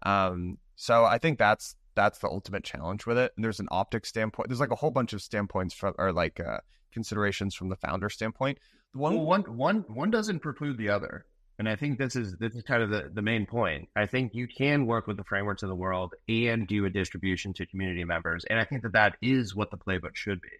[0.03, 3.33] Um, so I think that's that's the ultimate challenge with it.
[3.37, 4.49] And there's an optics standpoint.
[4.49, 6.59] There's like a whole bunch of standpoints from or like uh,
[6.93, 8.59] considerations from the founder standpoint.
[8.93, 11.27] The one well, one one one doesn't preclude the other.
[11.59, 13.89] And I think this is this is kind of the, the main point.
[13.97, 17.55] I think you can work with the frameworks of the world and do a distribution
[17.55, 18.45] to community members.
[18.49, 20.51] And I think that that is what the playbook should be.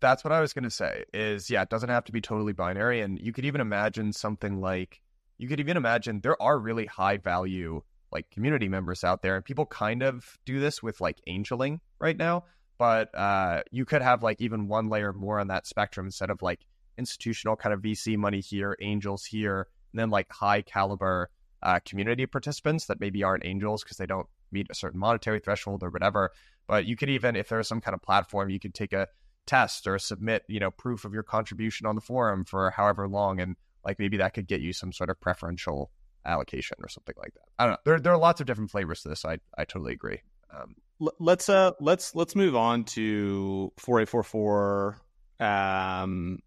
[0.00, 2.54] That's what I was going to say is yeah, it doesn't have to be totally
[2.54, 3.02] binary.
[3.02, 5.02] And you could even imagine something like,
[5.36, 9.36] you could even imagine there are really high value like community members out there.
[9.36, 12.44] And people kind of do this with like angeling right now.
[12.78, 16.40] But uh, you could have like even one layer more on that spectrum instead of
[16.40, 16.60] like
[16.96, 21.30] institutional kind of VC money here, angels here and then like high caliber
[21.62, 25.82] uh, community participants that maybe aren't angels because they don't meet a certain monetary threshold
[25.82, 26.30] or whatever.
[26.66, 29.08] But you could even, if there's some kind of platform, you could take a
[29.46, 33.40] test or submit, you know, proof of your contribution on the forum for however long,
[33.40, 35.90] and like maybe that could get you some sort of preferential
[36.26, 37.44] allocation or something like that.
[37.58, 37.78] I don't know.
[37.84, 39.24] There, there are lots of different flavors to this.
[39.24, 40.20] I, I totally agree.
[40.54, 40.74] Um,
[41.18, 44.98] let's uh let's let's move on to 4844
[45.40, 46.38] um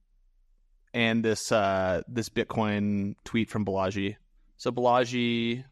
[0.94, 4.16] and this uh, this Bitcoin tweet from Balaji.
[4.58, 5.64] So Balaji,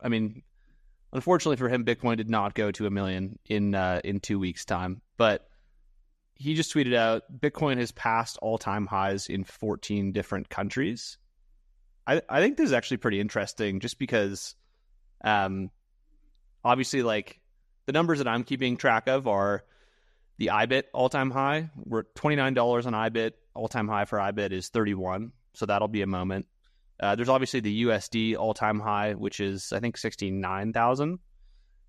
[0.00, 0.42] I mean,
[1.12, 4.64] unfortunately for him, Bitcoin did not go to a million in uh, in two weeks'
[4.64, 5.48] time, but
[6.34, 11.18] he just tweeted out Bitcoin has passed all time highs in 14 different countries.
[12.06, 14.54] I I think this is actually pretty interesting, just because,
[15.24, 15.70] um,
[16.64, 17.40] obviously, like
[17.86, 19.64] the numbers that I'm keeping track of are
[20.38, 21.70] the IBIT all time high.
[21.76, 25.32] We're twenty nine dollars on IBIT all time high for IBIT is 31.
[25.54, 26.46] So that'll be a moment.
[27.00, 31.18] Uh, there's obviously the USD all time high, which is, I think, 69,000.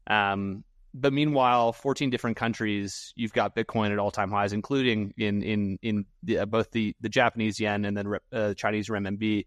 [0.08, 0.64] Um,
[0.96, 5.80] but meanwhile, 14 different countries, you've got Bitcoin at all time highs, including in in
[5.82, 9.46] in the, uh, both the, the Japanese yen and then uh, Chinese renminbi.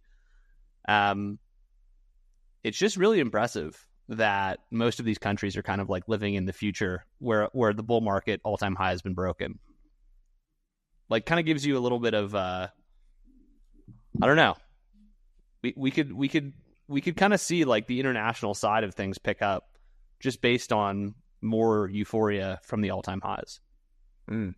[0.89, 1.39] Um,
[2.65, 6.47] it's just really impressive that most of these countries are kind of like living in
[6.47, 9.59] the future, where where the bull market all time high has been broken
[11.09, 12.69] like kind of gives you a little bit of uh
[14.23, 14.55] I don't know.
[15.63, 16.53] We we could we could
[16.89, 19.69] we could kind of see like the international side of things pick up
[20.21, 23.61] just based on more euphoria from the all-time highs.
[24.31, 24.55] Mm.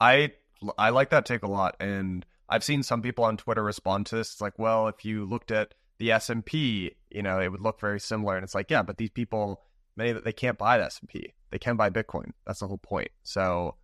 [0.00, 0.32] I
[0.78, 4.16] I like that take a lot and I've seen some people on Twitter respond to
[4.16, 4.32] this.
[4.32, 7.62] It's like, well, if you looked at the S and P, you know, it would
[7.62, 8.36] look very similar.
[8.36, 9.62] And it's like, yeah, but these people,
[9.96, 11.32] many they can't buy the S and P.
[11.50, 12.32] They can buy Bitcoin.
[12.46, 13.08] That's the whole point.
[13.22, 13.76] So,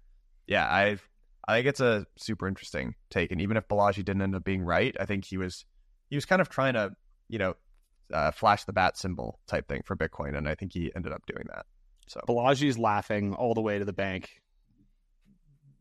[0.46, 0.98] yeah, I
[1.48, 3.32] I think it's a super interesting take.
[3.32, 5.64] And even if Balaji didn't end up being right, I think he was
[6.10, 6.90] he was kind of trying to,
[7.28, 7.54] you know,
[8.12, 11.24] uh, flash the bat symbol type thing for Bitcoin, and I think he ended up
[11.26, 11.64] doing that.
[12.06, 14.28] So Balaji's laughing all the way to the bank.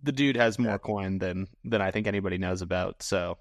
[0.03, 0.77] The dude has more yeah.
[0.77, 3.03] coin than than I think anybody knows about.
[3.03, 3.37] So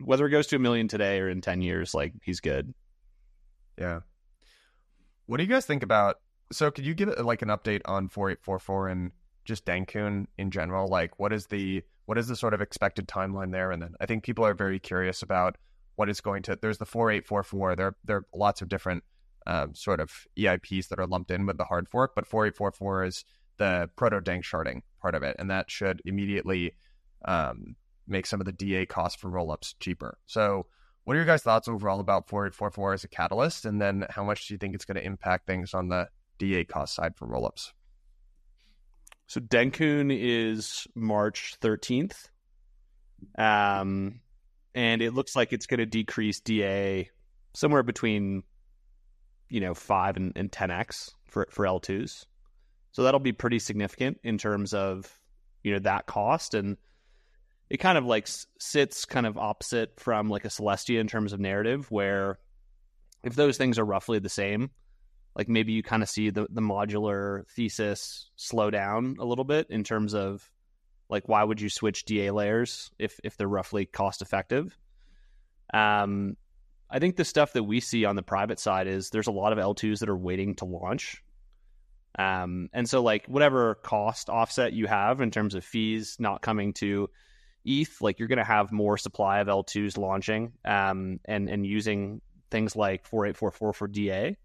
[0.00, 2.72] whether it goes to a million today or in ten years, like he's good.
[3.76, 4.00] Yeah.
[5.26, 6.16] What do you guys think about?
[6.52, 9.10] So, could you give it like an update on four eight four four and
[9.44, 10.88] just Dencun in general?
[10.88, 13.70] Like, what is the what is the sort of expected timeline there?
[13.70, 15.56] And then I think people are very curious about
[15.96, 16.58] what is going to.
[16.60, 17.76] There's the four eight four four.
[17.76, 19.04] There there are lots of different
[19.46, 23.24] um, sort of EIPs that are lumped in with the hard fork, but 4844 is
[23.58, 26.74] the proto danksharding part of it, and that should immediately
[27.24, 27.76] um,
[28.06, 30.18] make some of the DA costs for rollups cheaper.
[30.26, 30.66] So,
[31.04, 34.46] what are your guys' thoughts overall about 4844 as a catalyst, and then how much
[34.46, 37.72] do you think it's going to impact things on the DA cost side for rollups?
[39.32, 42.28] So Dencun is March 13th.
[43.38, 44.20] Um,
[44.74, 47.08] and it looks like it's going to decrease DA
[47.54, 48.42] somewhere between
[49.48, 52.26] you know five and, and 10x for for L2s.
[52.90, 55.10] So that'll be pretty significant in terms of
[55.64, 56.76] you know that cost and
[57.70, 58.28] it kind of like
[58.58, 62.38] sits kind of opposite from like a Celestia in terms of narrative where
[63.24, 64.72] if those things are roughly the same
[65.36, 69.66] like maybe you kind of see the, the modular thesis slow down a little bit
[69.70, 70.50] in terms of
[71.08, 74.76] like why would you switch DA layers if if they're roughly cost effective
[75.72, 76.36] um
[76.92, 79.52] I think the stuff that we see on the private side is there's a lot
[79.52, 81.22] of L2s that are waiting to launch.
[82.18, 86.74] Um, and so like whatever cost offset you have in terms of fees not coming
[86.74, 87.08] to
[87.64, 92.20] ETH, like you're going to have more supply of L2s launching um, and and using
[92.50, 94.36] things like 4844 for DA.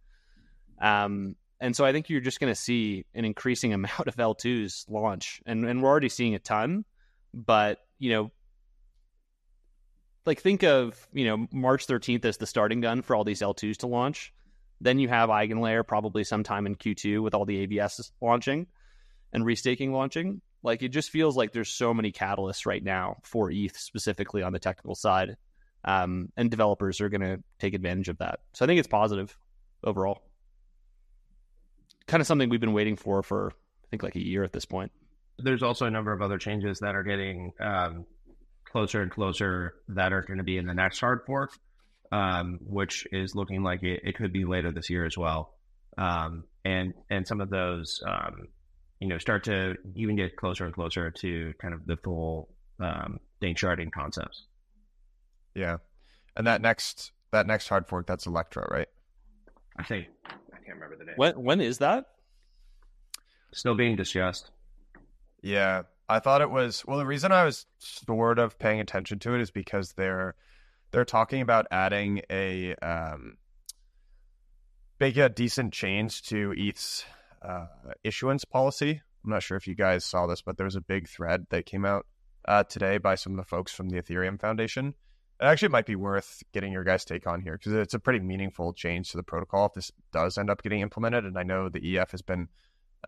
[0.79, 4.89] Um, and so I think you're just going to see an increasing amount of L2s
[4.89, 6.85] launch, and and we're already seeing a ton.
[7.33, 8.31] But you know,
[10.25, 13.77] like think of you know March 13th as the starting gun for all these L2s
[13.77, 14.33] to launch.
[14.79, 18.67] Then you have Eigenlayer probably sometime in Q2 with all the AVS launching
[19.33, 20.41] and restaking launching.
[20.61, 24.53] Like it just feels like there's so many catalysts right now for ETH specifically on
[24.53, 25.37] the technical side,
[25.83, 28.39] um, and developers are going to take advantage of that.
[28.53, 29.35] So I think it's positive
[29.83, 30.26] overall.
[32.07, 34.65] Kind of something we've been waiting for for I think like a year at this
[34.65, 34.91] point.
[35.39, 38.05] There's also a number of other changes that are getting um,
[38.65, 41.51] closer and closer that are going to be in the next hard fork,
[42.11, 45.53] um, which is looking like it, it, could be later this year as well.
[45.97, 48.47] Um, and and some of those, um,
[48.99, 52.49] you know, start to even get closer and closer to kind of the full
[52.79, 54.45] um, danksharding concepts.
[55.55, 55.77] Yeah,
[56.35, 58.87] and that next that next hard fork, that's Electra, right?
[59.77, 60.07] I think
[60.46, 61.15] I can't remember the name.
[61.15, 62.05] When when is that?
[63.53, 64.51] Still being discussed.
[65.41, 66.97] Yeah, I thought it was well.
[66.97, 70.35] The reason I was sort of paying attention to it is because they're
[70.91, 73.37] they're talking about adding a um,
[74.99, 77.05] make a decent change to ETH's
[77.41, 77.67] uh,
[78.03, 79.01] issuance policy.
[79.23, 81.65] I'm not sure if you guys saw this, but there was a big thread that
[81.65, 82.05] came out
[82.45, 84.95] uh, today by some of the folks from the Ethereum Foundation.
[85.39, 88.19] It actually might be worth getting your guys' take on here because it's a pretty
[88.19, 91.25] meaningful change to the protocol if this does end up getting implemented.
[91.25, 92.47] And I know the EF has been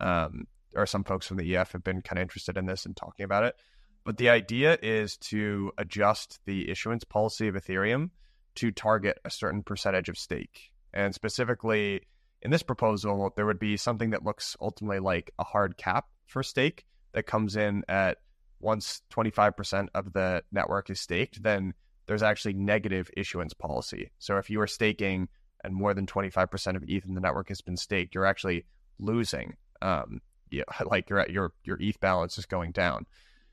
[0.00, 2.96] um, or some folks from the EF have been kind of interested in this and
[2.96, 3.56] talking about it.
[4.04, 8.10] But the idea is to adjust the issuance policy of Ethereum
[8.56, 10.70] to target a certain percentage of stake.
[10.92, 12.02] And specifically,
[12.42, 16.42] in this proposal, there would be something that looks ultimately like a hard cap for
[16.42, 18.18] stake that comes in at
[18.60, 21.74] once 25% of the network is staked, then
[22.10, 24.10] there's actually negative issuance policy.
[24.18, 25.28] So if you are staking
[25.62, 28.66] and more than 25% of ETH in the network has been staked, you're actually
[28.98, 30.20] losing um,
[30.84, 33.06] like your your your ETH balance is going down.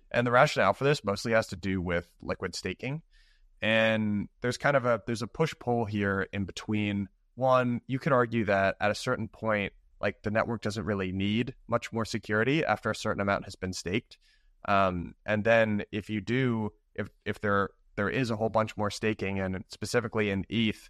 [0.09, 3.03] And the rationale for this mostly has to do with liquid staking.
[3.61, 7.09] And there's kind of a there's a push pull here in between.
[7.35, 11.53] One, you could argue that at a certain point, like the network doesn't really need
[11.67, 14.17] much more security after a certain amount has been staked.
[14.67, 18.89] Um, and then if you do, if if there there is a whole bunch more
[18.89, 20.89] staking, and specifically in ETH,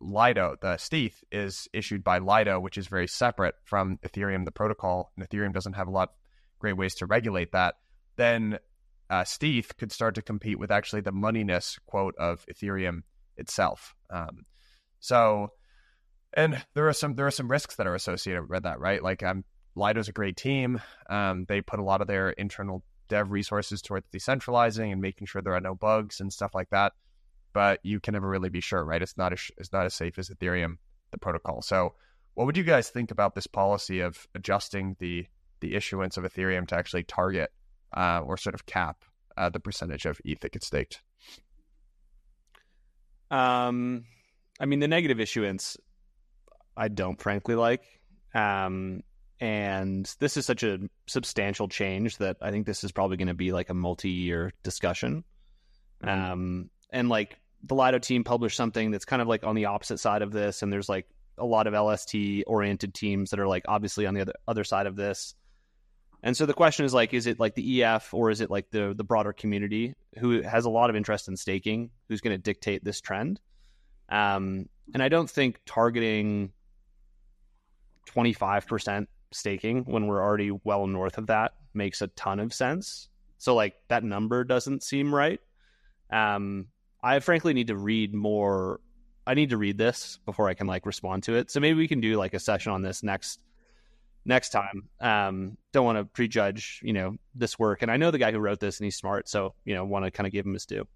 [0.00, 5.10] Lido, the stETH, is issued by Lido, which is very separate from Ethereum, the protocol,
[5.16, 6.14] and Ethereum doesn't have a lot of
[6.60, 7.74] great ways to regulate that,
[8.16, 8.58] then
[9.10, 13.02] uh, stETH could start to compete with actually the moneyness quote of Ethereum
[13.36, 13.94] itself.
[14.10, 14.44] Um,
[15.00, 15.48] so,
[16.34, 19.02] and there are some there are some risks that are associated with that, right?
[19.02, 19.44] Like, um,
[19.74, 20.80] Lido's a great team.
[21.08, 25.42] Um, they put a lot of their internal dev resources towards decentralizing and making sure
[25.42, 26.94] there are no bugs and stuff like that.
[27.52, 29.02] but you can never really be sure, right?
[29.02, 30.78] It's not as it's not as safe as Ethereum,
[31.10, 31.60] the protocol.
[31.60, 31.94] So,
[32.32, 35.26] what would you guys think about this policy of adjusting the
[35.60, 37.50] the issuance of Ethereum to actually target
[37.94, 39.04] uh, or sort of cap
[39.36, 41.02] uh, the percentage of ETH that gets staked?
[43.30, 44.04] Um,
[44.58, 45.76] I mean, the negative issuance,
[46.74, 47.84] I don't frankly like.
[48.34, 49.02] Um,
[49.42, 50.78] and this is such a
[51.08, 55.24] substantial change that I think this is probably going to be like a multi-year discussion.
[56.00, 56.32] Mm-hmm.
[56.32, 59.98] Um, and like the Lido team published something that's kind of like on the opposite
[59.98, 62.14] side of this, and there's like a lot of LST
[62.46, 65.34] oriented teams that are like obviously on the other other side of this.
[66.22, 68.70] And so the question is like, is it like the EF or is it like
[68.70, 72.40] the the broader community who has a lot of interest in staking, who's going to
[72.40, 73.40] dictate this trend?
[74.08, 76.52] Um, and I don't think targeting
[78.14, 83.08] 25% staking when we're already well north of that makes a ton of sense.
[83.38, 85.40] So like that number doesn't seem right.
[86.10, 86.66] Um,
[87.02, 88.80] I frankly need to read more.
[89.26, 91.50] I need to read this before I can like respond to it.
[91.50, 93.40] So maybe we can do like a session on this next
[94.24, 94.88] next time.
[95.00, 97.82] Um, don't want to prejudge, you know, this work.
[97.82, 100.04] And I know the guy who wrote this and he's smart, so you know, want
[100.04, 100.86] to kind of give him his due.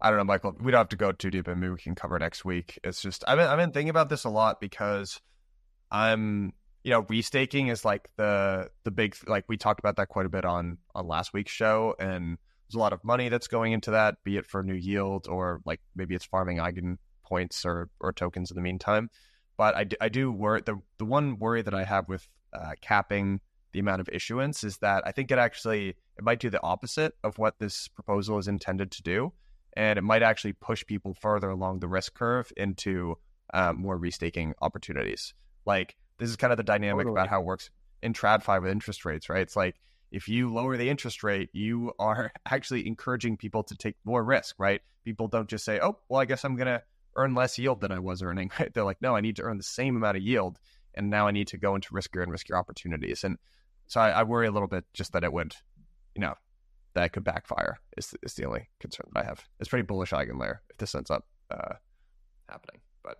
[0.00, 0.56] I don't know, Michael.
[0.60, 2.78] We don't have to go too deep, and maybe we can cover next week.
[2.84, 5.20] It's just I've been I've been thinking about this a lot because
[5.90, 6.52] I'm
[6.84, 10.28] you know restaking is like the the big like we talked about that quite a
[10.28, 13.90] bit on on last week's show, and there's a lot of money that's going into
[13.92, 18.12] that, be it for new yield or like maybe it's farming eigen points or or
[18.12, 19.10] tokens in the meantime.
[19.56, 23.40] But I, I do worry the the one worry that I have with uh, capping
[23.72, 27.14] the amount of issuance is that I think it actually it might do the opposite
[27.24, 29.32] of what this proposal is intended to do
[29.76, 33.18] and it might actually push people further along the risk curve into
[33.52, 35.34] um, more restaking opportunities.
[35.66, 37.12] Like this is kind of the dynamic totally.
[37.12, 37.70] about how it works
[38.02, 39.42] in TradFi with interest rates, right?
[39.42, 39.76] It's like
[40.10, 44.54] if you lower the interest rate, you are actually encouraging people to take more risk,
[44.58, 44.80] right?
[45.04, 46.82] People don't just say, "Oh, well, I guess I'm going to
[47.16, 48.72] earn less yield than I was earning." Right?
[48.74, 50.58] They're like, "No, I need to earn the same amount of yield,
[50.94, 53.38] and now I need to go into riskier and riskier opportunities." And
[53.86, 55.56] so I, I worry a little bit just that it would,
[56.14, 56.34] you know,
[56.94, 57.78] that could backfire.
[57.96, 59.44] Is is the only concern that I have.
[59.58, 61.74] It's pretty bullish Eigenlayer if this ends up uh,
[62.48, 62.80] happening.
[63.02, 63.18] But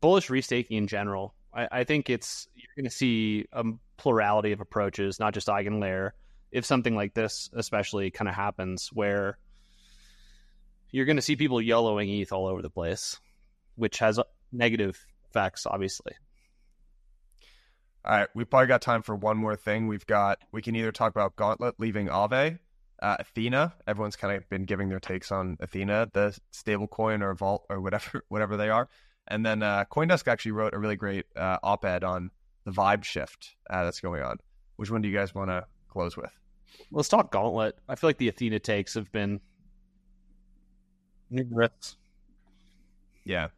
[0.00, 3.64] bullish restaking in general, I, I think it's you're going to see a
[3.96, 6.10] plurality of approaches, not just Eigenlayer.
[6.52, 9.38] If something like this, especially, kind of happens, where
[10.90, 13.20] you're going to see people yellowing ETH all over the place,
[13.76, 14.18] which has
[14.52, 14.98] negative
[15.28, 16.12] effects, obviously.
[18.04, 19.86] All right, we probably got time for one more thing.
[19.86, 22.58] We've got we can either talk about Gauntlet leaving Aave,
[23.02, 23.74] uh, Ethena.
[23.86, 28.24] Everyone's kind of been giving their takes on Ethena, the stablecoin or Vault or whatever
[28.28, 28.88] whatever they are.
[29.28, 32.30] And then uh, CoinDesk actually wrote a really great uh, op-ed on
[32.64, 34.38] the vibe shift uh, that's going on.
[34.76, 36.30] Which one do you guys want to close with?
[36.90, 37.76] Let's talk Gauntlet.
[37.88, 39.40] I feel like the Ethena takes have been
[41.30, 41.96] numerous.
[43.24, 43.48] Yeah.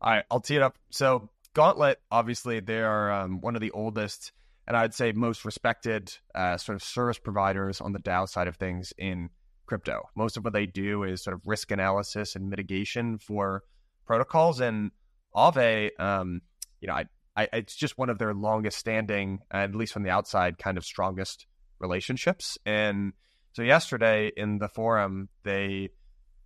[0.00, 0.76] All right, I'll tee it up.
[0.90, 4.32] So Gauntlet, obviously, they are um, one of the oldest
[4.70, 8.54] and I'd say most respected uh, sort of service providers on the DAO side of
[8.54, 9.30] things in
[9.66, 10.08] crypto.
[10.14, 13.64] Most of what they do is sort of risk analysis and mitigation for
[14.10, 14.58] protocols.
[14.58, 14.90] And
[15.36, 16.40] Aave, um,
[16.80, 17.04] you know, I,
[17.36, 20.84] I, it's just one of their longest standing, at least from the outside, kind of
[20.84, 21.46] strongest
[21.78, 22.58] relationships.
[22.66, 23.12] And
[23.52, 25.90] so yesterday in the forum, they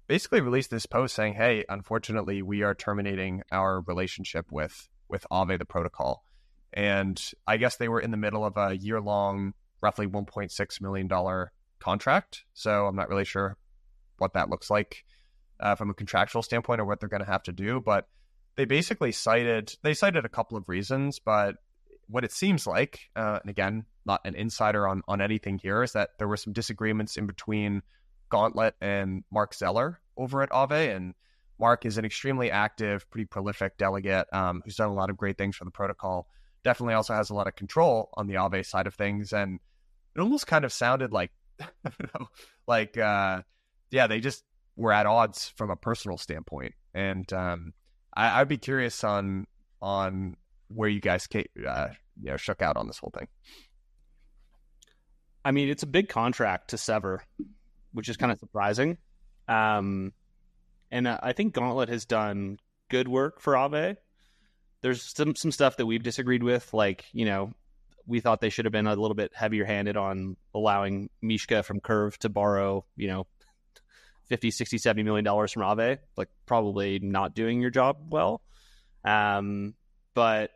[0.08, 5.58] basically released this post saying, "Hey, unfortunately, we are terminating our relationship with with Aave
[5.58, 6.22] the protocol.
[6.74, 11.48] And I guess they were in the middle of a year long, roughly $1.6 million
[11.78, 12.44] contract.
[12.52, 13.56] So I'm not really sure
[14.18, 15.04] what that looks like
[15.60, 17.80] uh, from a contractual standpoint or what they're going to have to do.
[17.80, 18.06] But
[18.56, 21.56] they basically cited, they cited a couple of reasons, but
[22.08, 25.92] what it seems like, uh, and again, not an insider on, on anything here, is
[25.92, 27.82] that there were some disagreements in between
[28.28, 31.14] Gauntlet and Marc Zeller over at Aave, And
[31.58, 35.38] Marc is an extremely active, pretty prolific delegate um, who's done a lot of great
[35.38, 36.28] things for the protocol.
[36.62, 39.60] Definitely also has a lot of control on the Aave side of things, and
[40.16, 41.30] it almost kind of sounded like,
[41.84, 42.28] know,
[42.66, 43.42] like uh,
[43.90, 44.42] yeah, they just
[44.76, 46.74] were at odds from a personal standpoint.
[46.94, 47.72] And um,
[48.14, 49.46] I, would be curious on
[49.82, 50.36] on
[50.68, 51.88] where you guys uh,
[52.20, 53.28] you know shook out on this whole thing.
[55.44, 57.22] I mean, it's a big contract to sever,
[57.92, 58.96] which is kind of surprising.
[59.46, 60.12] Um,
[60.90, 62.58] and uh, I think Gauntlet has done
[62.88, 63.96] good work for Aave.
[64.80, 67.52] There's some some stuff that we've disagreed with, like you know,
[68.06, 71.80] we thought they should have been a little bit heavier handed on allowing Mishka from
[71.80, 73.26] Curve to borrow, you know,
[74.26, 78.42] 50, 60, 70 million dollars from Aave, like probably not doing your job well.
[79.04, 79.74] Um,
[80.14, 80.50] but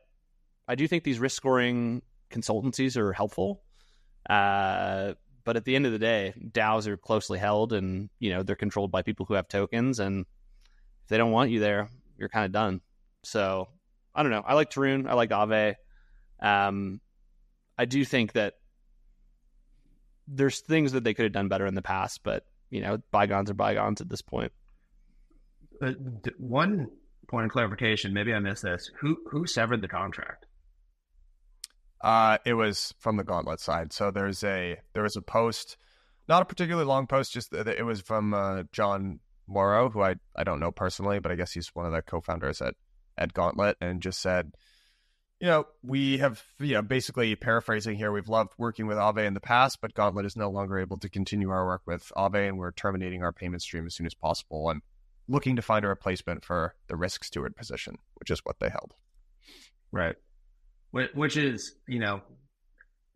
[0.66, 3.62] I do think these risk scoring consultancies are helpful.
[4.28, 5.14] Uh,
[5.44, 8.56] but at the end of the day, DAOs are closely held, and you know they're
[8.56, 10.26] controlled by people who have tokens, and
[11.04, 11.88] if they don't want you there,
[12.18, 12.82] you're kind of done.
[13.24, 13.68] So
[14.14, 14.44] I don't know.
[14.46, 15.08] I like Tarun.
[15.08, 15.76] I like Aave.
[16.40, 17.00] Um,
[17.78, 18.54] I do think that
[20.26, 23.50] there's things that they could have done better in the past, but you know, bygones
[23.50, 24.52] are bygones at this point.
[25.82, 25.92] Uh,
[26.38, 26.88] one
[27.28, 28.90] point of clarification, maybe I missed this.
[29.00, 30.46] Who who severed the contract?
[32.00, 33.92] Uh, it was from the Gauntlet side.
[33.92, 35.76] So there's a there was a post,
[36.28, 40.16] not a particularly long post, just that it was from uh, John Morrow, who I
[40.36, 42.74] I don't know personally, but I guess he's one of the co-founders at
[43.16, 44.52] at Gauntlet, and just said,
[45.40, 49.34] you know, we have you know basically paraphrasing here, we've loved working with Aave in
[49.34, 52.58] the past, but Gauntlet is no longer able to continue our work with Aave, and
[52.58, 54.82] we're terminating our payment stream as soon as possible, and
[55.28, 58.94] looking to find a replacement for the risk steward position, which is what they held.
[59.92, 60.16] Right
[60.90, 62.20] which is you know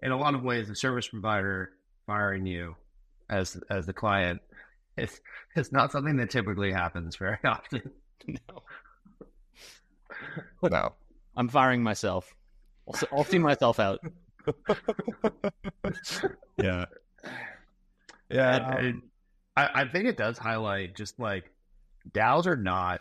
[0.03, 1.71] in a lot of ways the service provider
[2.07, 2.75] firing you
[3.31, 4.41] as as the client
[4.97, 5.21] is
[5.57, 7.83] is not something that typically happens very often.
[8.29, 8.63] No.
[10.71, 10.95] no.
[11.37, 12.35] I'm firing myself.
[12.89, 14.01] I'll, I'll see myself out.
[16.63, 16.87] yeah.
[18.31, 18.57] Yeah.
[18.57, 19.03] Um,
[19.57, 21.51] I, I think it does highlight just like
[22.13, 23.01] DAOs are not,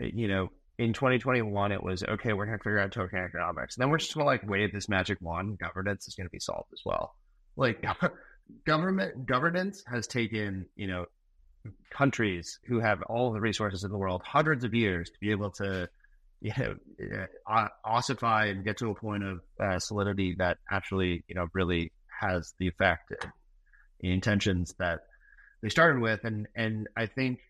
[0.00, 2.32] eh, you know, in 2021, it was okay.
[2.32, 3.76] We're going to figure out token economics.
[3.76, 5.58] And then we're just going to like wave this magic wand.
[5.58, 7.14] Governance is going to be solved as well.
[7.56, 7.84] Like
[8.66, 11.04] government governance has taken you know
[11.90, 15.50] countries who have all the resources in the world hundreds of years to be able
[15.50, 15.88] to
[16.40, 17.26] you know
[17.86, 22.54] ossify and get to a point of uh, solidity that actually you know really has
[22.58, 23.12] the effect
[24.00, 25.00] the intentions that
[25.62, 27.40] they started with and and I think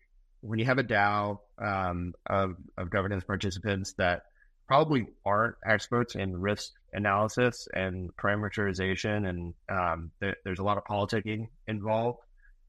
[0.41, 4.23] when you have a DAO um, of, of governance participants that
[4.67, 10.83] probably aren't experts in risk analysis and parameterization, and um, th- there's a lot of
[10.85, 12.19] politicking involved,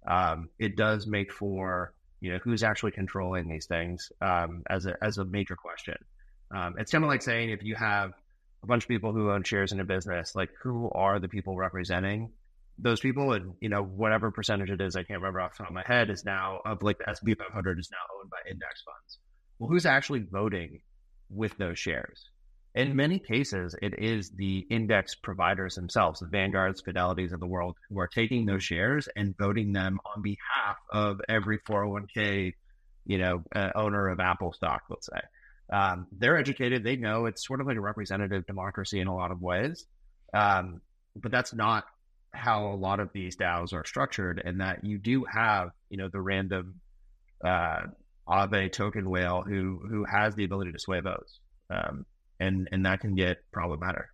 [0.06, 4.96] um, it does make for you know who's actually controlling these things um, as a
[5.02, 5.96] as a major question.
[6.54, 8.12] Um, it's kind of like saying if you have
[8.62, 11.56] a bunch of people who own shares in a business, like who are the people
[11.56, 12.30] representing
[12.78, 13.32] those people?
[13.32, 15.84] And you know whatever percentage it is i can't remember off the top of my
[15.86, 19.18] head is now of like the s&p 500 is now owned by index funds.
[19.58, 20.80] Well who's actually voting
[21.30, 22.28] with those shares?
[22.74, 27.76] In many cases it is the index providers themselves the vanguards fidelities of the world
[27.88, 32.54] who are taking those shares and voting them on behalf of every 401k
[33.04, 35.20] you know uh, owner of apple stock let's say
[35.72, 39.30] um, they're educated they know it's sort of like a representative democracy in a lot
[39.30, 39.86] of ways
[40.34, 40.80] um,
[41.16, 41.84] but that's not
[42.32, 46.08] how a lot of these DAOs are structured, and that you do have, you know,
[46.08, 46.80] the random
[47.44, 47.82] uh,
[48.28, 52.06] Aave token whale who who has the ability to sway votes, um,
[52.40, 54.06] and and that can get problematic.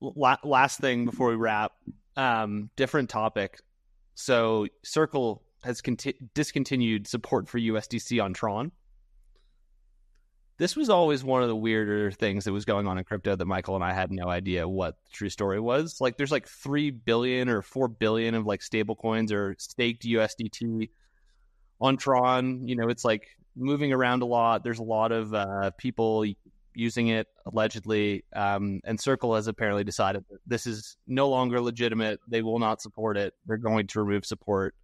[0.00, 1.72] Last thing before we wrap,
[2.16, 3.60] um, different topic.
[4.14, 8.72] So Circle has conti- discontinued support for USDC on Tron
[10.60, 13.46] this was always one of the weirder things that was going on in crypto that
[13.46, 16.02] Michael and I had no idea what the true story was.
[16.02, 20.90] Like there's like 3 billion or 4 billion of like stable coins or staked USDT
[21.80, 22.68] on Tron.
[22.68, 24.62] You know, it's like moving around a lot.
[24.62, 26.26] There's a lot of uh, people
[26.74, 28.26] using it allegedly.
[28.36, 32.20] Um, and Circle has apparently decided that this is no longer legitimate.
[32.28, 33.32] They will not support it.
[33.46, 34.74] They're going to remove support.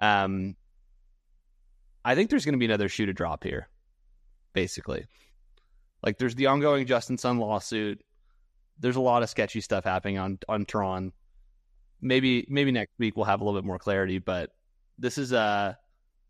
[0.00, 0.56] Um,
[2.04, 3.68] I think there's going to be another shoe to drop here
[4.52, 5.06] basically.
[6.02, 8.02] Like there's the ongoing Justin Sun lawsuit.
[8.78, 11.12] There's a lot of sketchy stuff happening on on Tron.
[12.00, 14.50] Maybe maybe next week we'll have a little bit more clarity, but
[14.98, 15.78] this is a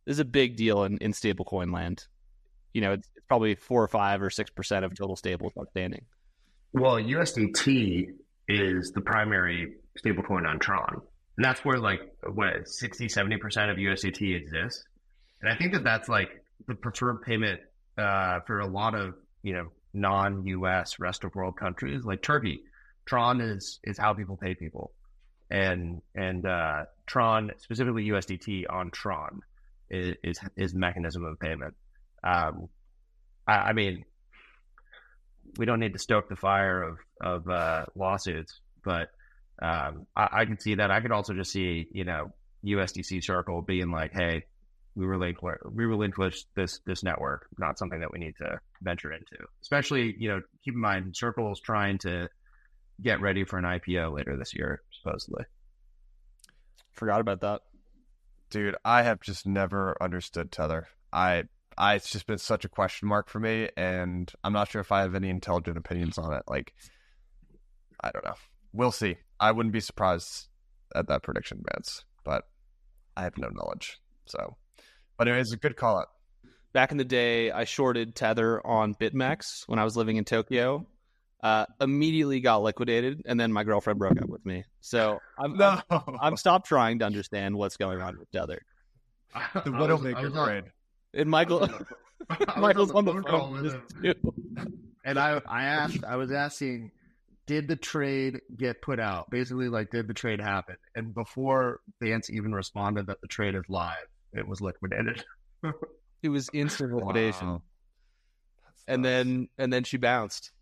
[0.04, 2.06] this is a big deal in, in stablecoin land.
[2.74, 6.04] You know, it's, probably four or five or six percent of total stables outstanding.
[6.74, 8.08] Well, USDT
[8.48, 11.00] is the primary stablecoin on Tron.
[11.36, 12.00] And that's where like
[12.34, 14.84] what 60, 70% of USDT exists.
[15.40, 16.28] And I think that that's like
[16.68, 17.60] the preferred payment
[17.98, 20.98] uh, for a lot of you know non-U.S.
[20.98, 22.62] rest of world countries like Turkey.
[23.04, 24.92] Tron is is how people pay people,
[25.50, 29.40] and and uh, Tron specifically USDT on Tron
[29.90, 31.74] is is, is mechanism of payment.
[32.24, 32.68] Um,
[33.46, 34.04] I, I, mean,
[35.58, 39.10] we don't need to stoke the fire of of uh, lawsuits, but
[39.60, 40.90] um, I, I can see that.
[40.90, 42.32] I could also just see you know
[42.64, 44.44] USDC Circle being like, hey,
[44.94, 49.44] we relinquish we relinquish this this network, not something that we need to venture into.
[49.62, 52.28] Especially, you know, keep in mind Circle's trying to
[53.00, 55.44] get ready for an IPO later this year, supposedly.
[56.92, 57.62] Forgot about that.
[58.50, 60.88] Dude, I have just never understood Tether.
[61.12, 61.44] I
[61.78, 64.92] I it's just been such a question mark for me and I'm not sure if
[64.92, 66.42] I have any intelligent opinions on it.
[66.46, 66.74] Like
[68.00, 68.34] I don't know.
[68.72, 69.16] We'll see.
[69.40, 70.48] I wouldn't be surprised
[70.94, 72.04] at that prediction, Vance.
[72.24, 72.44] But
[73.16, 73.98] I have no knowledge.
[74.26, 74.56] So,
[75.16, 76.08] but it was a good call up.
[76.72, 80.86] Back in the day, I shorted Tether on BitMEX when I was living in Tokyo.
[81.42, 84.64] Uh, immediately got liquidated, and then my girlfriend broke up with me.
[84.80, 85.82] So I'm I'm,
[86.20, 88.62] I'm stopped trying to understand what's going on with Tether.
[89.34, 90.64] the I was- I Widowmaker was trade.
[91.14, 94.14] And Michael, I was Michael's on the phone call phone with with him.
[94.56, 94.72] too.
[95.04, 96.92] and I I asked I was asking,
[97.46, 99.28] did the trade get put out?
[99.30, 100.76] Basically, like did the trade happen?
[100.94, 103.96] And before Vance even responded that the trade is live,
[104.32, 105.24] it was liquidated.
[106.22, 107.62] It was instant liquidation, Wow.
[108.86, 110.52] and then and then she bounced.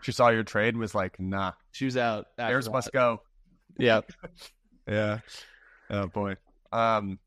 [0.00, 2.26] She saw your trade was like, nah, She was out.
[2.38, 3.20] after Bears must go.
[3.78, 4.00] Yeah.
[4.88, 5.20] Yeah.
[5.90, 6.36] Oh boy.
[6.72, 7.18] Um.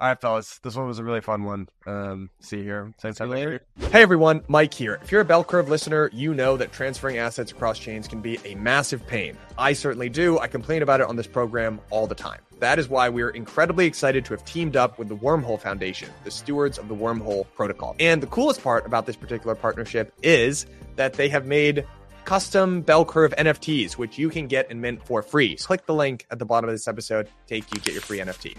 [0.00, 0.58] All right, fellas.
[0.60, 1.68] This one was a really fun one.
[1.86, 2.30] Um.
[2.40, 2.94] See you here.
[2.96, 3.60] Same time later.
[3.92, 4.98] Hey everyone, Mike here.
[5.02, 8.38] If you're a bell curve listener, you know that transferring assets across chains can be
[8.46, 9.36] a massive pain.
[9.58, 10.38] I certainly do.
[10.38, 12.40] I complain about it on this program all the time.
[12.60, 16.30] That is why we're incredibly excited to have teamed up with the Wormhole Foundation, the
[16.30, 17.94] stewards of the Wormhole Protocol.
[18.00, 20.64] And the coolest part about this particular partnership is
[20.96, 21.84] that they have made
[22.24, 25.56] custom bell curve NFTs, which you can get and mint for free.
[25.56, 28.56] Click the link at the bottom of this episode, take you get your free NFT.